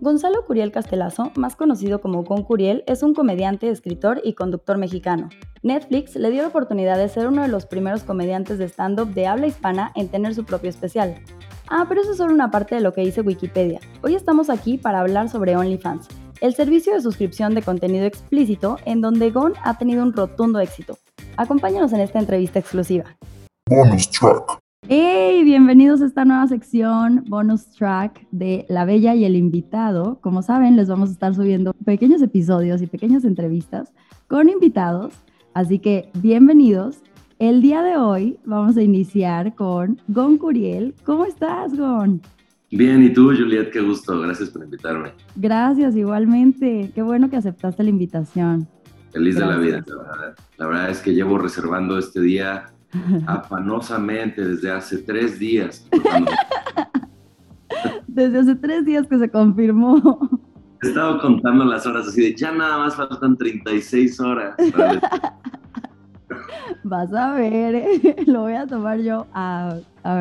Gonzalo 0.00 0.44
Curiel 0.44 0.72
Castelazo, 0.72 1.30
más 1.36 1.56
conocido 1.56 2.00
como 2.00 2.24
Gon 2.24 2.42
Curiel, 2.42 2.84
es 2.86 3.02
un 3.02 3.14
comediante, 3.14 3.70
escritor 3.70 4.20
y 4.24 4.34
conductor 4.34 4.76
mexicano. 4.76 5.28
Netflix 5.62 6.16
le 6.16 6.30
dio 6.30 6.42
la 6.42 6.48
oportunidad 6.48 6.98
de 6.98 7.08
ser 7.08 7.26
uno 7.26 7.42
de 7.42 7.48
los 7.48 7.64
primeros 7.64 8.02
comediantes 8.02 8.58
de 8.58 8.68
stand-up 8.68 9.14
de 9.14 9.26
habla 9.26 9.46
hispana 9.46 9.92
en 9.94 10.08
tener 10.08 10.34
su 10.34 10.44
propio 10.44 10.68
especial. 10.68 11.14
Ah, 11.68 11.86
pero 11.88 12.02
eso 12.02 12.10
es 12.10 12.18
solo 12.18 12.34
una 12.34 12.50
parte 12.50 12.74
de 12.74 12.82
lo 12.82 12.92
que 12.92 13.00
dice 13.00 13.22
Wikipedia. 13.22 13.80
Hoy 14.02 14.14
estamos 14.14 14.50
aquí 14.50 14.76
para 14.76 15.00
hablar 15.00 15.30
sobre 15.30 15.56
OnlyFans, 15.56 16.08
el 16.40 16.54
servicio 16.54 16.92
de 16.92 17.00
suscripción 17.00 17.54
de 17.54 17.62
contenido 17.62 18.04
explícito 18.04 18.76
en 18.84 19.00
donde 19.00 19.30
Gon 19.30 19.54
ha 19.62 19.78
tenido 19.78 20.02
un 20.02 20.12
rotundo 20.12 20.60
éxito. 20.60 20.98
Acompáñanos 21.36 21.92
en 21.92 22.00
esta 22.00 22.18
entrevista 22.18 22.58
exclusiva. 22.58 23.16
¡Hey! 24.86 25.44
Bienvenidos 25.44 26.02
a 26.02 26.06
esta 26.06 26.26
nueva 26.26 26.46
sección 26.46 27.24
bonus 27.26 27.70
track 27.70 28.26
de 28.32 28.66
La 28.68 28.84
Bella 28.84 29.14
y 29.14 29.24
el 29.24 29.34
Invitado. 29.34 30.18
Como 30.20 30.42
saben, 30.42 30.76
les 30.76 30.88
vamos 30.88 31.08
a 31.08 31.12
estar 31.12 31.34
subiendo 31.34 31.72
pequeños 31.86 32.20
episodios 32.20 32.82
y 32.82 32.86
pequeñas 32.86 33.24
entrevistas 33.24 33.94
con 34.28 34.50
invitados. 34.50 35.14
Así 35.54 35.78
que 35.78 36.10
bienvenidos. 36.20 36.98
El 37.38 37.62
día 37.62 37.82
de 37.82 37.96
hoy 37.96 38.38
vamos 38.44 38.76
a 38.76 38.82
iniciar 38.82 39.54
con 39.54 40.02
Gon 40.08 40.36
Curiel. 40.36 40.94
¿Cómo 41.04 41.24
estás, 41.24 41.74
Gon? 41.74 42.20
Bien, 42.70 43.02
¿y 43.02 43.10
tú, 43.10 43.28
Juliet? 43.28 43.70
Qué 43.70 43.80
gusto. 43.80 44.20
Gracias 44.20 44.50
por 44.50 44.64
invitarme. 44.64 45.12
Gracias, 45.36 45.96
igualmente. 45.96 46.90
Qué 46.94 47.00
bueno 47.00 47.30
que 47.30 47.36
aceptaste 47.36 47.82
la 47.84 47.88
invitación. 47.88 48.68
Feliz 49.14 49.36
de 49.36 49.46
la 49.46 49.56
vida, 49.56 49.82
la 49.86 49.94
verdad. 49.96 50.36
La 50.58 50.66
verdad 50.66 50.90
es 50.90 50.98
que 51.00 51.14
llevo 51.14 51.38
reservando 51.38 51.96
este 51.96 52.20
día 52.20 52.73
afanosamente 53.26 54.44
desde 54.44 54.70
hace 54.70 54.98
tres 54.98 55.38
días. 55.38 55.86
desde 58.06 58.38
hace 58.38 58.54
tres 58.54 58.84
días 58.84 59.06
que 59.06 59.18
se 59.18 59.30
confirmó. 59.30 60.28
He 60.82 60.88
estado 60.88 61.18
contando 61.20 61.64
las 61.64 61.86
horas 61.86 62.08
así 62.08 62.22
de 62.22 62.34
ya 62.34 62.52
nada 62.52 62.76
más 62.76 62.94
faltan 62.94 63.38
36 63.38 64.20
horas. 64.20 64.54
Vas 66.82 67.12
a 67.14 67.32
ver, 67.32 67.74
¿eh? 67.74 68.16
lo 68.26 68.42
voy 68.42 68.52
a 68.52 68.66
tomar 68.66 68.98
yo 68.98 69.26
a, 69.32 69.78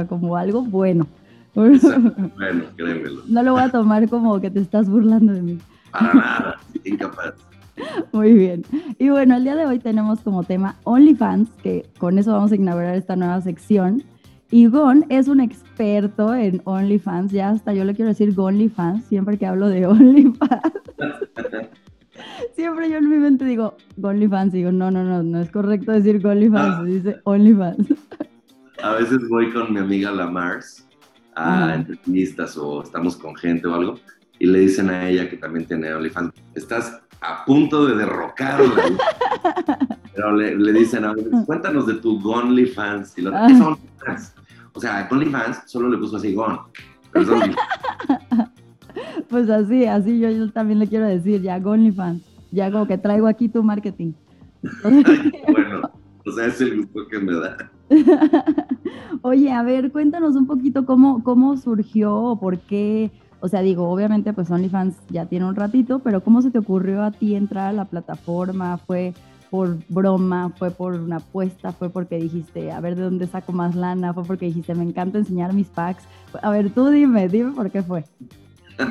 como 0.08 0.38
algo 0.38 0.62
bueno. 0.62 1.06
Bueno, 1.54 1.80
créemelo. 2.78 3.24
No 3.28 3.44
lo 3.44 3.52
voy 3.52 3.62
a 3.62 3.72
tomar 3.72 4.08
como 4.08 4.40
que 4.40 4.50
te 4.50 4.62
estás 4.62 4.90
burlando 4.90 5.34
de 5.34 5.42
mí. 5.42 5.58
Para 5.92 6.14
nada, 6.14 6.56
incapaz. 6.86 7.34
Muy 8.12 8.34
bien. 8.34 8.64
Y 9.00 9.10
bueno, 9.10 9.36
el 9.36 9.44
día 9.44 9.56
de 9.56 9.66
hoy 9.66 9.80
tenemos 9.80 10.22
como 10.22 10.44
tema 10.44 10.78
OnlyFans, 10.84 11.50
que 11.62 11.86
con 11.98 12.18
eso 12.20 12.32
vamos 12.34 12.52
a 12.52 12.56
inaugurar 12.56 12.96
esta 12.96 13.16
nueva 13.16 13.42
sección. 13.42 14.04
Y 14.52 14.68
Gon 14.68 15.06
es 15.10 15.28
un 15.28 15.40
experto 15.40 16.36
en 16.36 16.62
OnlyFans, 16.66 17.32
ya 17.32 17.50
hasta 17.50 17.74
yo 17.74 17.86
le 17.86 17.96
quiero 17.96 18.10
decir 18.10 18.36
GonlyFans, 18.36 19.06
siempre 19.06 19.38
que 19.40 19.48
hablo 19.48 19.68
de 19.68 19.86
OnlyFans. 19.88 20.74
siempre 22.56 22.88
yo 22.88 22.98
en 22.98 23.10
mi 23.10 23.18
mente 23.18 23.46
digo 23.46 23.76
GonlyFans, 23.98 24.54
digo, 24.54 24.72
no, 24.72 24.92
no, 24.92 25.04
no, 25.04 25.24
no 25.24 25.42
es 25.42 25.50
correcto 25.50 25.92
decir 25.92 26.22
GonlyFans, 26.22 26.86
se 26.86 26.94
dice 26.94 27.16
OnlyFans. 27.24 27.88
a 28.84 28.94
veces 28.94 29.28
voy 29.28 29.52
con 29.52 29.74
mi 29.74 29.80
amiga 29.80 30.12
la 30.12 30.28
Mars 30.28 30.88
a 31.36 31.74
entrevistas 31.74 32.56
o 32.56 32.84
estamos 32.84 33.16
con 33.16 33.36
gente 33.36 33.68
o 33.68 33.74
algo 33.74 33.96
y 34.38 34.46
le 34.46 34.60
dicen 34.60 34.92
a 34.92 35.10
ella 35.10 35.28
que 35.32 35.38
también 35.38 35.66
tiene 35.66 35.92
OnlyFans, 35.96 36.32
estás 36.54 37.02
a 37.24 37.46
punto 37.46 37.86
de 37.86 37.96
derrocarla. 37.96 38.84
Pero 40.14 40.36
le, 40.36 40.74
dicen, 40.74 41.06
a 41.06 41.16
cuéntanos 41.46 41.88
de 41.88 41.96
tu 41.96 42.20
OnlyFans. 42.30 43.18
Y 43.18 43.22
lo, 43.22 43.32
¿Qué 43.32 43.58
son 43.58 43.74
OnlyFans? 43.74 44.36
O 44.74 44.80
sea, 44.80 45.08
OnlyFans 45.10 45.64
solo 45.66 45.90
le 45.90 45.98
puso 45.98 46.18
así 46.18 46.34
Gon. 46.34 46.60
pues 49.30 49.50
así, 49.50 49.86
así 49.86 50.20
yo, 50.20 50.30
yo, 50.30 50.52
también 50.52 50.80
le 50.80 50.88
quiero 50.88 51.06
decir, 51.08 51.42
ya 51.42 51.58
OnlyFans. 51.58 52.22
Ya 52.52 52.72
como 52.72 52.86
que 52.86 52.98
traigo 52.98 53.28
aquí 53.28 53.50
tu 53.50 53.64
marketing. 53.64 54.14
bueno, 54.84 55.90
o 56.26 56.32
sea, 56.32 56.48
es 56.48 56.62
el 56.62 56.78
gusto 56.78 57.08
que 57.10 57.20
me 57.20 57.34
da. 57.34 57.72
Oye, 59.22 59.52
a 59.52 59.64
ver, 59.64 59.92
cuéntanos 59.92 60.36
un 60.36 60.48
poquito 60.48 60.86
cómo, 60.86 61.24
cómo 61.24 61.58
surgió 61.58 62.16
o 62.16 62.40
por 62.40 62.60
qué 62.60 63.12
o 63.44 63.50
sea, 63.50 63.62
digo, 63.62 63.90
obviamente 63.90 64.32
pues 64.32 64.50
OnlyFans 64.50 64.96
ya 65.10 65.26
tiene 65.26 65.44
un 65.44 65.58
ratito, 65.58 66.00
pero 66.00 66.24
¿cómo 66.24 66.42
se 66.42 66.50
te 66.50 66.60
ocurrió 66.60 67.04
a 67.04 67.12
ti 67.12 67.36
entrar 67.36 67.68
a 67.68 67.74
la 67.74 67.84
plataforma? 67.84 68.78
¿Fue 68.78 69.14
por 69.50 69.80
broma? 69.90 70.54
¿Fue 70.58 70.72
por 70.72 70.94
una 70.94 71.18
apuesta? 71.18 71.74
¿Fue 71.74 71.90
porque 71.90 72.16
dijiste, 72.16 72.72
a 72.72 72.80
ver 72.80 72.96
de 72.96 73.02
dónde 73.02 73.28
saco 73.28 73.52
más 73.52 73.76
lana? 73.76 74.14
¿Fue 74.14 74.24
porque 74.24 74.46
dijiste, 74.46 74.74
me 74.76 74.86
encanta 74.86 75.18
enseñar 75.18 75.52
mis 75.52 75.68
packs? 75.68 76.06
A 76.42 76.52
ver, 76.52 76.70
tú 76.70 76.88
dime, 76.88 77.28
dime 77.28 77.52
por 77.52 77.70
qué 77.70 77.84
fue. 77.84 78.06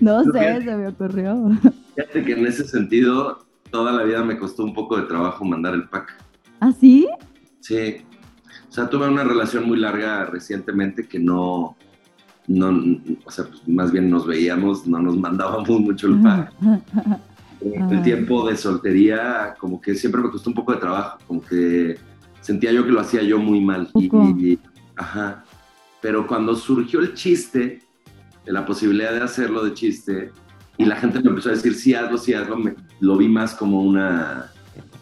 no 0.00 0.24
sé, 0.24 0.62
se 0.62 0.76
me 0.76 0.88
ocurrió. 0.88 1.50
Fíjate 1.94 2.24
que 2.24 2.32
en 2.32 2.46
ese 2.46 2.66
sentido, 2.66 3.44
toda 3.70 3.92
la 3.92 4.02
vida 4.02 4.24
me 4.24 4.38
costó 4.38 4.64
un 4.64 4.72
poco 4.72 4.96
de 4.96 5.02
trabajo 5.02 5.44
mandar 5.44 5.74
el 5.74 5.90
pack. 5.90 6.24
¿Ah, 6.60 6.72
sí? 6.72 7.06
Sí, 7.60 7.98
o 8.74 8.76
sea, 8.76 8.90
tuve 8.90 9.06
una 9.06 9.22
relación 9.22 9.68
muy 9.68 9.78
larga 9.78 10.24
recientemente 10.24 11.06
que 11.06 11.20
no, 11.20 11.76
no 12.48 12.98
o 13.24 13.30
sea, 13.30 13.44
pues, 13.44 13.68
más 13.68 13.92
bien 13.92 14.10
nos 14.10 14.26
veíamos, 14.26 14.84
no 14.84 14.98
nos 14.98 15.16
mandábamos 15.20 15.68
mucho 15.78 16.08
el 16.08 16.20
pack. 16.20 16.52
el 17.60 18.02
tiempo 18.02 18.44
de 18.48 18.56
soltería, 18.56 19.54
como 19.60 19.80
que 19.80 19.94
siempre 19.94 20.22
me 20.22 20.28
costó 20.28 20.50
un 20.50 20.56
poco 20.56 20.72
de 20.72 20.80
trabajo, 20.80 21.18
como 21.24 21.40
que 21.40 21.96
sentía 22.40 22.72
yo 22.72 22.84
que 22.84 22.90
lo 22.90 22.98
hacía 22.98 23.22
yo 23.22 23.38
muy 23.38 23.60
mal. 23.60 23.88
Y, 23.94 24.58
ajá. 24.96 25.44
Pero 26.02 26.26
cuando 26.26 26.56
surgió 26.56 26.98
el 26.98 27.14
chiste, 27.14 27.80
de 28.44 28.52
la 28.52 28.66
posibilidad 28.66 29.12
de 29.12 29.22
hacerlo 29.22 29.64
de 29.64 29.72
chiste, 29.72 30.32
y 30.78 30.84
la 30.84 30.96
gente 30.96 31.20
me 31.20 31.28
empezó 31.28 31.50
a 31.50 31.52
decir, 31.52 31.76
sí, 31.76 31.94
hazlo, 31.94 32.18
sí, 32.18 32.34
hazlo, 32.34 32.56
me, 32.56 32.74
lo 32.98 33.16
vi 33.16 33.28
más 33.28 33.54
como 33.54 33.84
una 33.84 34.50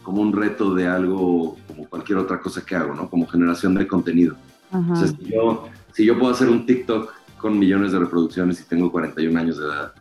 como 0.02 0.20
un 0.20 0.32
reto 0.32 0.74
de 0.74 0.86
algo 0.86 1.56
como 1.74 1.88
cualquier 1.88 2.18
otra 2.18 2.40
cosa 2.40 2.64
que 2.64 2.74
hago, 2.76 2.94
¿no? 2.94 3.08
Como 3.08 3.26
generación 3.26 3.74
de 3.74 3.86
contenido. 3.86 4.36
O 4.72 4.96
sea, 4.96 5.08
si 5.08 5.24
yo, 5.24 5.68
si 5.92 6.04
yo 6.04 6.18
puedo 6.18 6.32
hacer 6.32 6.48
un 6.48 6.64
TikTok 6.64 7.12
con 7.38 7.58
millones 7.58 7.92
de 7.92 7.98
reproducciones 7.98 8.60
y 8.60 8.64
tengo 8.64 8.90
41 8.90 9.38
años 9.38 9.58
de 9.58 9.66
edad, 9.66 9.92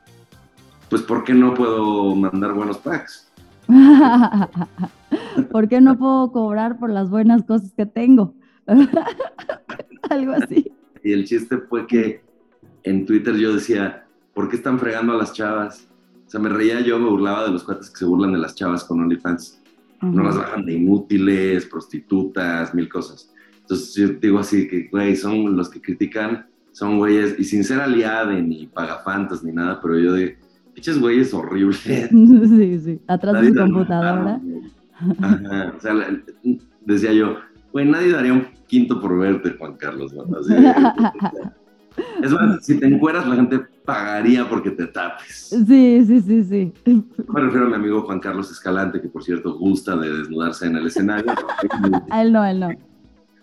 pues 0.90 1.02
¿por 1.02 1.24
qué 1.24 1.34
no 1.34 1.54
puedo 1.54 2.16
mandar 2.16 2.54
buenos 2.54 2.78
packs? 2.78 3.32
¿Por 5.52 5.68
qué 5.68 5.82
no 5.82 5.98
puedo 5.98 6.32
cobrar 6.32 6.78
por 6.78 6.90
las 6.90 7.10
buenas 7.10 7.44
cosas 7.44 7.74
que 7.76 7.86
tengo? 7.86 8.34
Algo 10.10 10.34
así. 10.34 10.72
Y 11.04 11.14
el 11.14 11.26
chiste 11.26 11.58
fue 11.58 11.88
que 11.88 12.22
en 12.84 13.06
Twitter 13.06 13.36
yo 13.36 13.54
decía, 13.54 14.06
¿por 14.34 14.50
qué 14.50 14.56
están 14.58 14.80
fregando 14.80 15.14
a 15.14 15.18
las 15.18 15.34
chavas? 15.34 15.88
O 16.28 16.30
sea, 16.30 16.40
me 16.40 16.50
reía 16.50 16.82
yo, 16.82 17.00
me 17.00 17.10
burlaba 17.10 17.44
de 17.44 17.52
los 17.52 17.64
cuates 17.64 17.90
que 17.90 17.98
se 17.98 18.06
burlan 18.06 18.34
de 18.34 18.40
las 18.40 18.56
chavas 18.56 18.84
con 18.84 19.02
OnlyFans 19.02 19.61
no 20.02 20.24
las 20.24 20.38
bajan 20.38 20.66
de 20.66 20.74
inútiles, 20.74 21.66
prostitutas, 21.66 22.74
mil 22.74 22.90
cosas. 22.90 23.32
Entonces 23.60 23.94
yo 23.96 24.08
digo 24.20 24.40
así 24.40 24.68
que, 24.68 24.88
güey, 24.90 25.16
son 25.16 25.56
los 25.56 25.70
que 25.70 25.82
critican, 25.82 26.48
son 26.72 26.98
güeyes, 26.98 27.36
y 27.40 27.44
sin 27.44 27.64
ser 27.64 27.80
aliado 27.80 28.32
ni 28.34 28.68
pagafantas 28.68 29.44
ni 29.44 29.52
nada, 29.52 29.80
pero 29.82 30.00
yo 30.00 30.14
de, 30.14 30.38
pinches 30.74 31.00
güeyes 31.00 31.34
horribles. 31.34 31.82
Sí, 32.12 32.80
sí, 32.80 33.00
atrás 33.08 33.42
de 33.42 33.50
su 33.50 33.56
computadora. 33.56 34.42
Ajá, 35.20 35.74
o 35.76 35.80
sea, 35.80 35.94
decía 36.86 37.14
yo, 37.14 37.38
güey, 37.72 37.90
nadie 37.90 38.12
daría 38.12 38.34
un 38.34 38.48
quinto 38.68 39.00
por 39.02 39.18
verte, 39.18 39.56
Juan 39.58 39.76
Carlos. 39.78 40.14
Es 42.22 42.32
más, 42.32 42.66
si 42.66 42.80
te 42.80 42.88
encueras, 42.88 43.28
la 43.28 43.36
gente 43.36 43.60
pagaría 43.86 44.48
porque 44.48 44.72
te 44.72 44.88
tapes. 44.88 45.50
Sí, 45.68 46.06
sí, 46.06 46.22
sí, 46.22 46.44
sí. 46.44 46.74
Me 47.28 47.42
refiero 47.42 47.66
a 47.66 47.70
mi 47.70 47.76
amigo 47.76 48.02
Juan 48.04 48.20
Carlos 48.20 48.52
Escalante, 48.52 49.02
que 49.02 49.10
por 49.10 49.24
cierto 49.24 49.58
gusta 49.58 49.96
de 49.98 50.18
desnudarse 50.18 50.68
en 50.68 50.78
el 50.78 50.88
escenario. 50.88 51.34
a 52.10 52.22
él 52.22 52.32
no, 52.32 52.42
a 52.42 52.52
él 52.52 52.60
no. 52.60 52.70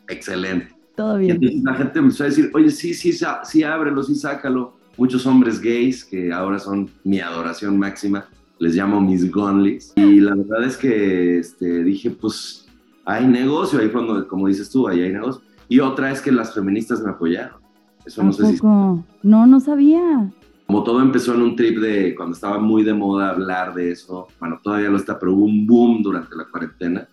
Excelente. 0.09 0.75
Todo 0.97 1.19
bien. 1.19 1.37
entonces 1.37 1.63
la 1.63 1.75
gente 1.75 2.01
me 2.01 2.07
empezó 2.07 2.25
a 2.25 2.27
decir, 2.27 2.51
oye, 2.55 2.71
sí, 2.71 2.93
sí, 2.93 3.13
sí, 3.45 3.63
ábrelo, 3.63 4.03
sí, 4.03 4.15
sácalo. 4.15 4.77
Muchos 4.97 5.27
hombres 5.27 5.61
gays, 5.61 6.05
que 6.05 6.33
ahora 6.33 6.59
son 6.59 6.91
mi 7.05 7.21
adoración 7.21 7.79
máxima, 7.79 8.27
les 8.59 8.75
llamo 8.75 9.01
mis 9.01 9.31
gonlis. 9.31 9.93
Y 9.95 10.19
la 10.19 10.35
verdad 10.35 10.65
es 10.65 10.77
que 10.77 11.39
este, 11.39 11.85
dije, 11.85 12.11
pues 12.11 12.67
hay 13.05 13.27
negocio, 13.27 13.79
ahí 13.79 13.91
cuando, 13.91 14.27
como 14.27 14.49
dices 14.49 14.71
tú, 14.71 14.89
ahí 14.89 15.03
hay 15.03 15.13
negocio. 15.13 15.41
Y 15.69 15.79
otra 15.79 16.11
es 16.11 16.21
que 16.21 16.33
las 16.33 16.53
feministas 16.53 17.01
me 17.01 17.11
apoyaron. 17.11 17.68
Eso 18.09 18.23
no 18.23 18.33
sé 18.33 18.57
si... 18.57 18.65
No, 18.65 19.05
no 19.23 19.61
sabía. 19.61 20.33
Como 20.67 20.83
todo 20.83 21.03
empezó 21.03 21.35
en 21.35 21.43
un 21.43 21.57
trip 21.57 21.79
de 21.79 22.15
cuando 22.15 22.35
estaba 22.35 22.59
muy 22.59 22.83
de 22.83 22.95
moda 22.95 23.29
hablar 23.29 23.75
de 23.75 23.93
eso, 23.93 24.29
bueno, 24.41 24.59
todavía 24.65 24.89
lo 24.89 24.97
está, 24.97 25.19
pero 25.19 25.35
hubo 25.35 25.45
un 25.45 25.67
boom 25.67 26.03
durante 26.03 26.35
la 26.35 26.47
cuarentena 26.47 27.07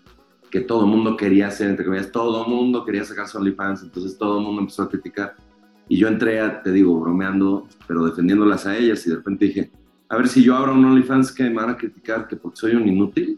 que 0.50 0.62
todo 0.62 0.86
el 0.86 0.92
mundo 0.92 1.18
quería 1.18 1.48
hacer, 1.48 1.70
entre 1.70 1.84
comillas, 1.84 2.14
todo 2.14 2.46
el 2.46 2.50
mundo 2.50 2.86
quería 2.86 3.04
sacar 3.04 3.28
su 3.28 3.38
OnlyFans, 3.38 3.84
entonces 3.84 4.18
todo 4.18 4.38
el 4.40 4.46
mundo 4.46 4.62
empezó 4.62 4.84
a 4.84 4.90
criticar. 4.90 5.36
Y 5.90 5.98
yo 5.98 6.08
entré, 6.08 6.40
a, 6.40 6.64
te 6.64 6.72
digo, 6.72 6.98
bromeando, 6.98 7.68
pero 7.88 8.06
defendiéndolas 8.06 8.66
a 8.66 8.78
ellas 8.78 9.06
y 9.06 9.10
de 9.10 9.18
repente 9.18 9.46
dije, 9.46 9.72
a 10.08 10.16
ver 10.16 10.30
si 10.30 10.44
yo 10.44 10.56
abro 10.56 10.74
un 10.74 10.86
OnlyFans 10.86 11.34
que 11.34 11.44
me 11.44 11.56
van 11.56 11.72
a 11.72 11.78
criticar 11.78 12.30
que 12.30 12.38
porque 12.38 12.56
soy 12.56 12.76
un 12.76 12.88
inútil. 12.88 13.38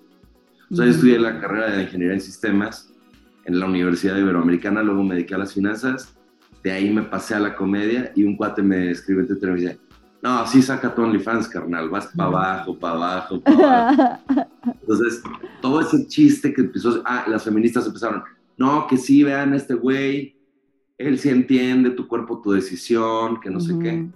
O 0.70 0.76
sea, 0.76 0.86
yo 0.86 0.92
estudié 0.92 1.18
la 1.18 1.40
carrera 1.40 1.72
de 1.72 1.84
Ingeniería 1.84 2.14
en 2.14 2.22
Sistemas 2.22 2.94
en 3.46 3.60
la 3.60 3.66
Universidad 3.66 4.16
Iberoamericana, 4.16 4.84
luego 4.84 5.04
me 5.04 5.16
dediqué 5.16 5.34
a 5.34 5.40
las 5.40 5.56
finanzas 5.56 6.17
de 6.68 6.74
ahí 6.74 6.90
me 6.90 7.04
pasé 7.04 7.34
a 7.34 7.40
la 7.40 7.56
comedia 7.56 8.12
y 8.14 8.24
un 8.24 8.36
cuate 8.36 8.62
me 8.62 8.92
escribe 8.92 9.22
en 9.22 9.28
Twitter 9.28 9.50
y 9.50 9.52
me 9.54 9.60
dice, 9.60 9.80
no, 10.22 10.46
sí 10.46 10.62
saca 10.62 10.94
tu 10.94 11.02
OnlyFans, 11.02 11.48
carnal, 11.48 11.90
vas 11.90 12.08
para 12.08 12.28
abajo, 12.28 12.78
para 12.78 12.94
abajo, 12.96 13.40
para 13.40 13.90
abajo. 13.90 14.20
Entonces, 14.82 15.24
todo 15.62 15.80
ese 15.80 16.06
chiste 16.08 16.54
que 16.54 16.62
empezó, 16.62 17.02
ah, 17.06 17.26
las 17.28 17.46
feministas 17.46 17.88
empezaron, 17.88 18.22
no, 18.58 18.86
que 18.86 18.98
sí, 18.98 19.24
vean 19.24 19.54
este 19.54 19.76
güey, 19.76 20.36
él 20.98 21.18
sí 21.18 21.30
entiende 21.30 21.92
tu 21.92 22.06
cuerpo, 22.06 22.42
tu 22.42 22.52
decisión, 22.52 23.40
que 23.40 23.50
no 23.50 23.62
sé 23.62 23.78
qué. 23.80 24.10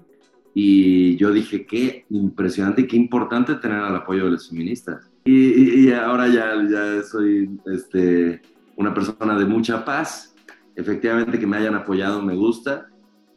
Y 0.54 1.16
yo 1.16 1.32
dije, 1.32 1.66
qué 1.66 2.06
impresionante 2.10 2.82
y 2.82 2.88
qué 2.88 2.98
importante 2.98 3.56
tener 3.56 3.78
el 3.78 3.96
apoyo 3.96 4.26
de 4.26 4.32
las 4.32 4.50
feministas. 4.50 5.10
Y, 5.24 5.86
y 5.88 5.94
ahora 5.94 6.28
ya, 6.28 6.56
ya 6.70 7.04
soy 7.04 7.58
este, 7.74 8.42
una 8.76 8.94
persona 8.94 9.40
de 9.40 9.46
mucha 9.46 9.86
paz. 9.86 10.31
Efectivamente, 10.76 11.40
que 11.40 11.48
me 11.48 11.58
hayan 11.58 11.76
apoyado 11.76 12.22
me 12.22 12.36
gusta. 12.36 12.88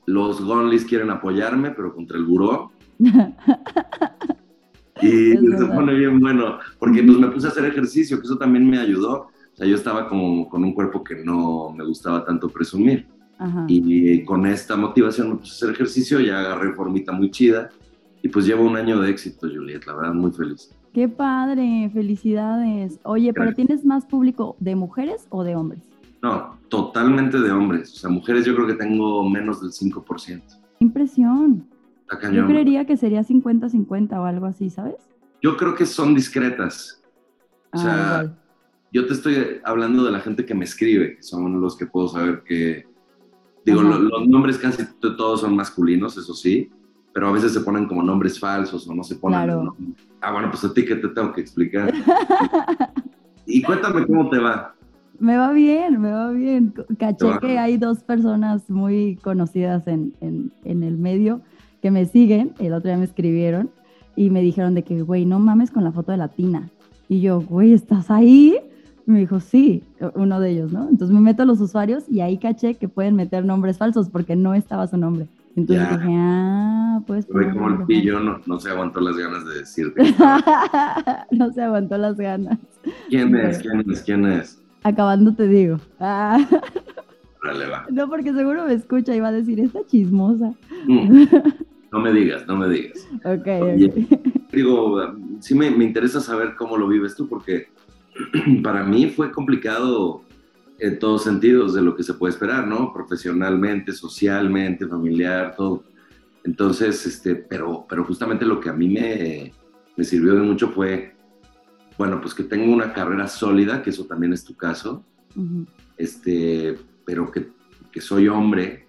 Los 0.07 0.41
Gonlis 0.41 0.85
quieren 0.85 1.11
apoyarme, 1.11 1.71
pero 1.71 1.95
contra 1.95 2.19
el 2.19 2.25
buró. 2.25 2.73
y 5.01 5.33
se 5.33 5.67
pone 5.67 5.95
bien 5.95 6.21
bueno, 6.21 6.59
porque 6.79 7.03
pues 7.03 7.19
me 7.19 7.29
puse 7.29 7.47
a 7.47 7.51
hacer 7.51 7.65
ejercicio, 7.65 8.19
que 8.19 8.25
eso 8.25 8.39
también 8.39 8.69
me 8.69 8.79
ayudó. 8.79 9.29
O 9.55 9.57
sea, 9.57 9.67
yo 9.67 9.77
estaba 9.77 10.09
como 10.09 10.49
con 10.49 10.65
un 10.65 10.73
cuerpo 10.75 11.03
que 11.03 11.25
no 11.25 11.71
me 11.71 11.85
gustaba 11.85 12.25
tanto 12.25 12.49
presumir. 12.49 13.07
Y 13.69 14.25
con 14.25 14.47
esta 14.47 14.77
motivación 14.77 15.31
me 15.31 15.35
puse 15.37 15.53
a 15.53 15.55
hacer 15.55 15.71
ejercicio, 15.71 16.21
ya 16.21 16.41
agarré 16.41 16.73
formita 16.73 17.13
muy 17.13 17.31
chida. 17.31 17.71
Y 18.23 18.29
pues 18.29 18.47
llevo 18.47 18.65
un 18.65 18.77
año 18.77 19.01
de 19.01 19.11
éxito, 19.11 19.49
Juliet, 19.49 19.85
la 19.87 19.95
verdad, 19.95 20.15
muy 20.15 20.33
feliz. 20.33 20.75
Qué 20.95 21.09
padre, 21.09 21.91
felicidades. 21.93 23.01
Oye, 23.03 23.33
¿pero 23.35 23.53
tienes 23.53 23.85
más 23.85 24.07
público 24.07 24.57
de 24.61 24.77
mujeres 24.77 25.27
o 25.29 25.45
de 25.45 25.57
hombres? 25.57 25.83
No, 26.25 26.59
totalmente 26.71 27.39
de 27.39 27.53
hombres. 27.53 27.93
O 27.93 27.97
sea, 27.97 28.09
mujeres 28.09 28.47
yo 28.47 28.55
creo 28.55 28.67
que 28.67 28.73
tengo 28.73 29.29
menos 29.29 29.61
del 29.61 29.73
5%. 29.73 30.41
Impresión. 30.79 31.69
Yo 32.33 32.47
creería 32.47 32.87
que 32.87 32.97
sería 32.97 33.23
50-50 33.23 34.19
o 34.19 34.25
algo 34.25 34.47
así, 34.47 34.71
¿sabes? 34.71 34.95
Yo 35.43 35.59
creo 35.59 35.75
que 35.75 35.85
son 35.85 36.15
discretas. 36.15 37.03
O 37.75 37.79
sea, 37.79 38.21
ah, 38.21 38.35
yo 38.91 39.07
te 39.07 39.13
estoy 39.13 39.61
hablando 39.65 40.03
de 40.03 40.13
la 40.13 40.21
gente 40.21 40.47
que 40.47 40.55
me 40.55 40.65
escribe, 40.65 41.17
que 41.17 41.23
son 41.23 41.61
los 41.61 41.77
que 41.77 41.85
puedo 41.85 42.09
saber 42.09 42.43
que... 42.43 42.87
Digo, 43.67 43.83
los 43.83 44.27
nombres 44.27 44.57
casi 44.57 44.83
todos 44.99 45.43
son 45.43 45.55
masculinos, 45.55 46.17
eso 46.17 46.33
sí, 46.33 46.71
pero 47.13 47.29
a 47.29 47.33
veces 47.33 47.53
se 47.53 47.61
ponen 47.61 47.87
como 47.87 48.03
nombres 48.03 48.41
falsos 48.41 48.89
o 48.89 48.95
no 48.95 49.05
se 49.05 49.17
ponen. 49.17 49.45
Claro. 49.45 49.77
Ah, 50.23 50.33
bueno, 50.33 50.51
pues 50.51 50.65
a 50.65 50.73
ti 50.73 50.87
que 50.87 50.97
te 50.97 51.09
tengo 51.09 51.35
que 51.35 51.43
explicar. 51.43 51.93
y 53.47 53.61
cuéntame 53.61 54.07
cómo 54.07 54.31
te 54.31 54.39
va. 54.39 54.75
Me 55.19 55.37
va 55.37 55.53
bien, 55.53 56.01
me 56.01 56.11
va 56.11 56.31
bien. 56.31 56.75
Caché 56.99 57.27
que 57.41 57.59
hay 57.59 57.77
dos 57.77 58.03
personas 58.03 58.69
muy 58.69 59.17
conocidas 59.17 59.87
en, 59.87 60.15
en, 60.21 60.53
en, 60.65 60.83
el 60.83 60.97
medio 60.99 61.41
que 61.83 61.91
me 61.91 62.07
siguen. 62.07 62.53
El 62.59 62.73
otro 62.73 62.89
día 62.89 62.99
me 62.99 63.05
escribieron 63.05 63.71
y 64.17 64.31
me 64.31 64.43
dijeron 64.43 64.75
de 64.75 64.83
que, 64.83 65.03
güey, 65.03 65.25
no 65.25 65.39
mames 65.39 65.71
con 65.71 65.85
la 65.85 65.93
foto 65.93 66.13
de 66.13 66.19
la 66.19 66.29
tina. 66.29 66.71
Y 67.09 67.21
yo, 67.21 67.41
güey, 67.41 67.73
¿estás 67.73 68.11
ahí? 68.11 68.57
Y 69.07 69.11
me 69.11 69.21
dijo, 69.21 69.41
sí, 69.41 69.83
uno 70.15 70.41
de 70.41 70.51
ellos, 70.51 70.73
¿no? 70.73 70.89
Entonces 70.89 71.15
me 71.15 71.21
meto 71.21 71.43
a 71.43 71.47
los 71.47 71.61
usuarios 71.61 72.05
y 72.09 72.21
ahí 72.21 72.39
caché 72.39 72.75
que 72.75 72.89
pueden 72.89 73.15
meter 73.17 73.45
nombres 73.45 73.79
falsos 73.79 74.09
porque 74.09 74.35
no 74.35 74.55
estaba 74.55 74.87
su 74.87 74.97
nombre. 74.97 75.29
Entonces 75.57 75.89
dije, 75.89 76.15
ah, 76.17 77.01
pues. 77.07 77.27
Fue 77.27 77.53
como 77.53 77.69
el 77.69 77.85
pillo 77.85 78.19
no, 78.19 78.41
no, 78.47 78.59
se 78.59 78.71
aguantó 78.71 79.01
las 79.01 79.17
ganas 79.17 79.45
de 79.45 79.55
decirte. 79.59 80.03
no 81.31 81.53
se 81.55 81.63
aguantó 81.63 81.97
las 81.99 82.17
ganas. 82.17 82.59
¿Quién 83.09 83.37
es? 83.37 83.59
¿Quién 83.59 83.85
es? 83.91 84.03
¿Quién 84.03 84.27
es? 84.27 84.64
Acabando 84.85 85.35
te 85.35 85.49
digo. 85.49 85.81
Ah. 85.99 86.47
va. 87.43 87.87
No, 87.91 88.09
porque 88.09 88.33
seguro 88.33 88.67
me 88.67 88.75
escucha 88.75 89.17
y 89.17 89.21
va 89.21 89.29
a 89.29 89.33
decir, 89.33 89.59
esta 89.59 89.85
chismosa. 89.87 90.55
Mm. 90.87 91.25
No 91.93 92.01
me 92.01 92.13
digas, 92.13 92.45
no 92.49 92.57
me 92.57 92.69
digas. 92.69 93.07
Ok. 93.25 93.47
Digo, 94.51 95.15
sí 95.39 95.55
me, 95.55 95.71
me 95.71 95.85
interesa 95.85 96.21
saber 96.21 96.57
cómo 96.57 96.77
lo 96.77 96.89
vives 96.89 97.15
tú, 97.15 97.29
porque 97.29 97.69
para 98.65 98.83
mí 98.83 99.11
fue 99.11 99.31
complicado 99.31 100.25
en 100.81 100.99
todos 100.99 101.23
sentidos 101.23 101.73
de 101.73 101.83
lo 101.83 101.95
que 101.95 102.03
se 102.03 102.15
puede 102.15 102.33
esperar, 102.33 102.67
¿no? 102.67 102.93
Profesionalmente, 102.93 103.93
socialmente, 103.93 104.89
familiar, 104.89 105.55
todo. 105.57 105.85
Entonces, 106.43 107.07
este, 107.07 107.37
pero, 107.37 107.87
pero 107.89 108.03
justamente 108.05 108.45
lo 108.45 108.59
que 108.59 108.71
a 108.71 108.73
mí 108.73 108.89
me, 108.89 109.53
me 109.97 110.05
sirvió 110.05 110.35
de 110.35 110.43
mucho 110.43 110.71
fue, 110.71 111.14
bueno, 111.97 112.21
pues 112.21 112.35
que 112.35 112.43
tengo 112.43 112.73
una 112.73 112.93
carrera 112.93 113.29
sólida, 113.29 113.83
que 113.83 113.91
eso 113.91 114.05
también 114.05 114.33
es 114.33 114.45
tu 114.45 114.55
caso, 114.55 115.05
este, 115.97 116.79
pero 117.05 117.31
que, 117.31 117.49
que, 117.93 118.01
soy 118.01 118.29
hombre, 118.29 118.87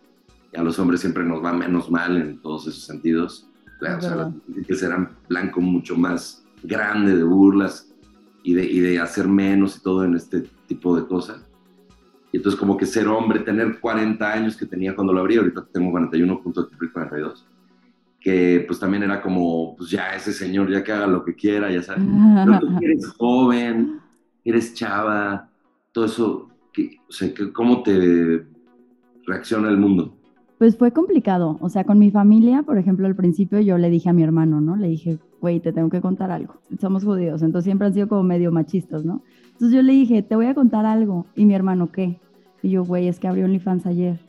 y 0.52 0.58
a 0.58 0.64
los 0.64 0.80
hombres 0.80 1.02
siempre 1.02 1.24
nos 1.24 1.44
va 1.44 1.54
menos 1.54 1.92
mal 1.92 2.18
en 2.18 2.40
todos 2.40 2.68
esos 2.68 2.84
sentidos. 2.84 3.48
Claro, 3.80 3.98
o 3.98 4.02
sea, 4.02 4.32
que 4.66 4.76
serán 4.76 5.10
blanco 5.28 5.60
mucho 5.62 5.98
más 5.98 6.46
grande 6.64 7.16
de 7.16 7.24
burlas 7.24 7.94
y 8.44 8.54
de, 8.54 8.66
y 8.66 8.80
de 8.80 9.00
hacer 9.00 9.28
menos 9.28 9.78
y 9.78 9.82
todo 9.82 10.04
en 10.04 10.16
este 10.16 10.42
tipo 10.68 10.96
de 10.96 11.06
cosas. 11.06 11.44
Y 12.32 12.38
entonces 12.38 12.60
como 12.60 12.78
que 12.78 12.86
ser 12.86 13.08
hombre, 13.08 13.40
tener 13.40 13.80
40 13.80 14.32
años 14.32 14.58
que 14.58 14.66
tenía 14.66 14.96
cuando 14.96 15.14
lo 15.14 15.20
abrí, 15.20 15.38
ahorita 15.38 15.66
tengo 15.72 15.92
41, 15.92 16.42
punto 16.42 16.70
42, 16.92 17.46
que 18.26 18.66
pues 18.66 18.80
también 18.80 19.04
era 19.04 19.22
como, 19.22 19.76
pues 19.76 19.92
ya 19.92 20.16
ese 20.16 20.34
señor, 20.34 20.72
ya 20.72 20.84
que 20.84 20.92
haga 20.92 21.06
lo 21.06 21.24
que 21.24 21.36
quiera, 21.36 21.72
ya 21.72 21.84
sabes. 21.84 22.04
Pero 22.44 22.60
tú 22.60 22.80
eres 22.82 23.06
joven, 23.20 24.00
eres 24.44 24.74
chava, 24.74 25.48
todo 25.92 26.06
eso, 26.06 26.50
que, 26.74 26.98
o 27.08 27.12
sea, 27.12 27.32
¿cómo 27.54 27.84
te 27.84 28.44
reacciona 29.28 29.70
el 29.70 29.78
mundo? 29.78 30.18
Pues 30.58 30.76
fue 30.76 30.92
complicado, 30.92 31.60
o 31.62 31.70
sea, 31.70 31.84
con 31.84 32.00
mi 32.00 32.10
familia, 32.10 32.64
por 32.64 32.80
ejemplo, 32.80 33.06
al 33.06 33.16
principio 33.16 33.60
yo 33.60 33.78
le 33.78 33.92
dije 33.92 34.10
a 34.10 34.14
mi 34.14 34.24
hermano, 34.24 34.60
¿no? 34.60 34.76
Le 34.76 34.88
dije, 34.88 35.20
güey, 35.40 35.60
te 35.60 35.72
tengo 35.72 35.92
que 35.92 36.02
contar 36.02 36.32
algo. 36.32 36.56
Somos 36.82 37.04
judíos, 37.04 37.44
entonces 37.44 37.66
siempre 37.66 37.86
han 37.86 37.94
sido 37.94 38.08
como 38.08 38.24
medio 38.24 38.52
machistas, 38.52 39.06
¿no? 39.06 39.22
Entonces 39.52 39.76
yo 39.76 39.84
le 39.84 39.94
dije, 39.94 40.24
te 40.24 40.36
voy 40.36 40.48
a 40.48 40.56
contar 40.56 40.88
algo. 40.88 41.28
Y 41.36 41.46
mi 41.46 41.54
hermano, 41.54 41.92
¿qué? 41.92 42.20
Y 42.64 42.72
yo, 42.72 42.86
güey, 42.86 43.08
es 43.08 43.20
que 43.20 43.28
abrió 43.28 43.46
OnlyFans 43.46 43.86
ayer. 43.86 44.20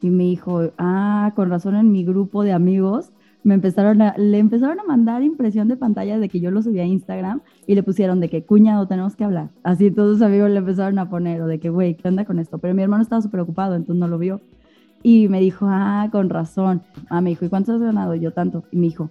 Y 0.00 0.08
me 0.08 0.22
dijo, 0.22 0.70
ah, 0.78 1.32
con 1.34 1.50
razón 1.50 1.74
en 1.74 1.90
mi 1.90 2.04
grupo 2.04 2.44
de 2.44 2.52
amigos 2.52 3.10
me 3.42 3.54
empezaron 3.54 4.02
a, 4.02 4.14
le 4.16 4.38
empezaron 4.38 4.78
a 4.80 4.84
mandar 4.84 5.22
impresión 5.22 5.68
de 5.68 5.76
pantalla 5.76 6.18
de 6.18 6.28
que 6.28 6.40
yo 6.40 6.50
lo 6.50 6.62
subía 6.62 6.82
a 6.82 6.86
Instagram 6.86 7.40
y 7.66 7.74
le 7.74 7.82
pusieron 7.82 8.20
de 8.20 8.28
que, 8.28 8.44
cuñado, 8.44 8.86
tenemos 8.86 9.16
que 9.16 9.24
hablar. 9.24 9.50
Así 9.62 9.90
todos 9.90 10.18
sus 10.18 10.22
amigos 10.22 10.50
le 10.50 10.58
empezaron 10.58 10.98
a 10.98 11.08
poner, 11.08 11.40
o 11.42 11.46
de 11.46 11.58
que, 11.58 11.70
güey, 11.70 11.94
¿qué 11.94 12.08
onda 12.08 12.24
con 12.24 12.38
esto? 12.38 12.58
Pero 12.58 12.74
mi 12.74 12.82
hermano 12.82 13.02
estaba 13.02 13.22
súper 13.22 13.40
ocupado, 13.40 13.74
entonces 13.74 14.00
no 14.00 14.08
lo 14.08 14.18
vio. 14.18 14.40
Y 15.02 15.28
me 15.28 15.40
dijo, 15.40 15.66
ah, 15.68 16.08
con 16.12 16.28
razón. 16.28 16.82
Ah, 17.08 17.20
me 17.20 17.30
dijo, 17.30 17.44
¿y 17.46 17.48
cuánto 17.48 17.72
has 17.72 17.80
ganado? 17.80 18.14
yo 18.14 18.32
tanto. 18.32 18.64
Y 18.70 18.76
me 18.76 18.86
dijo, 18.88 19.10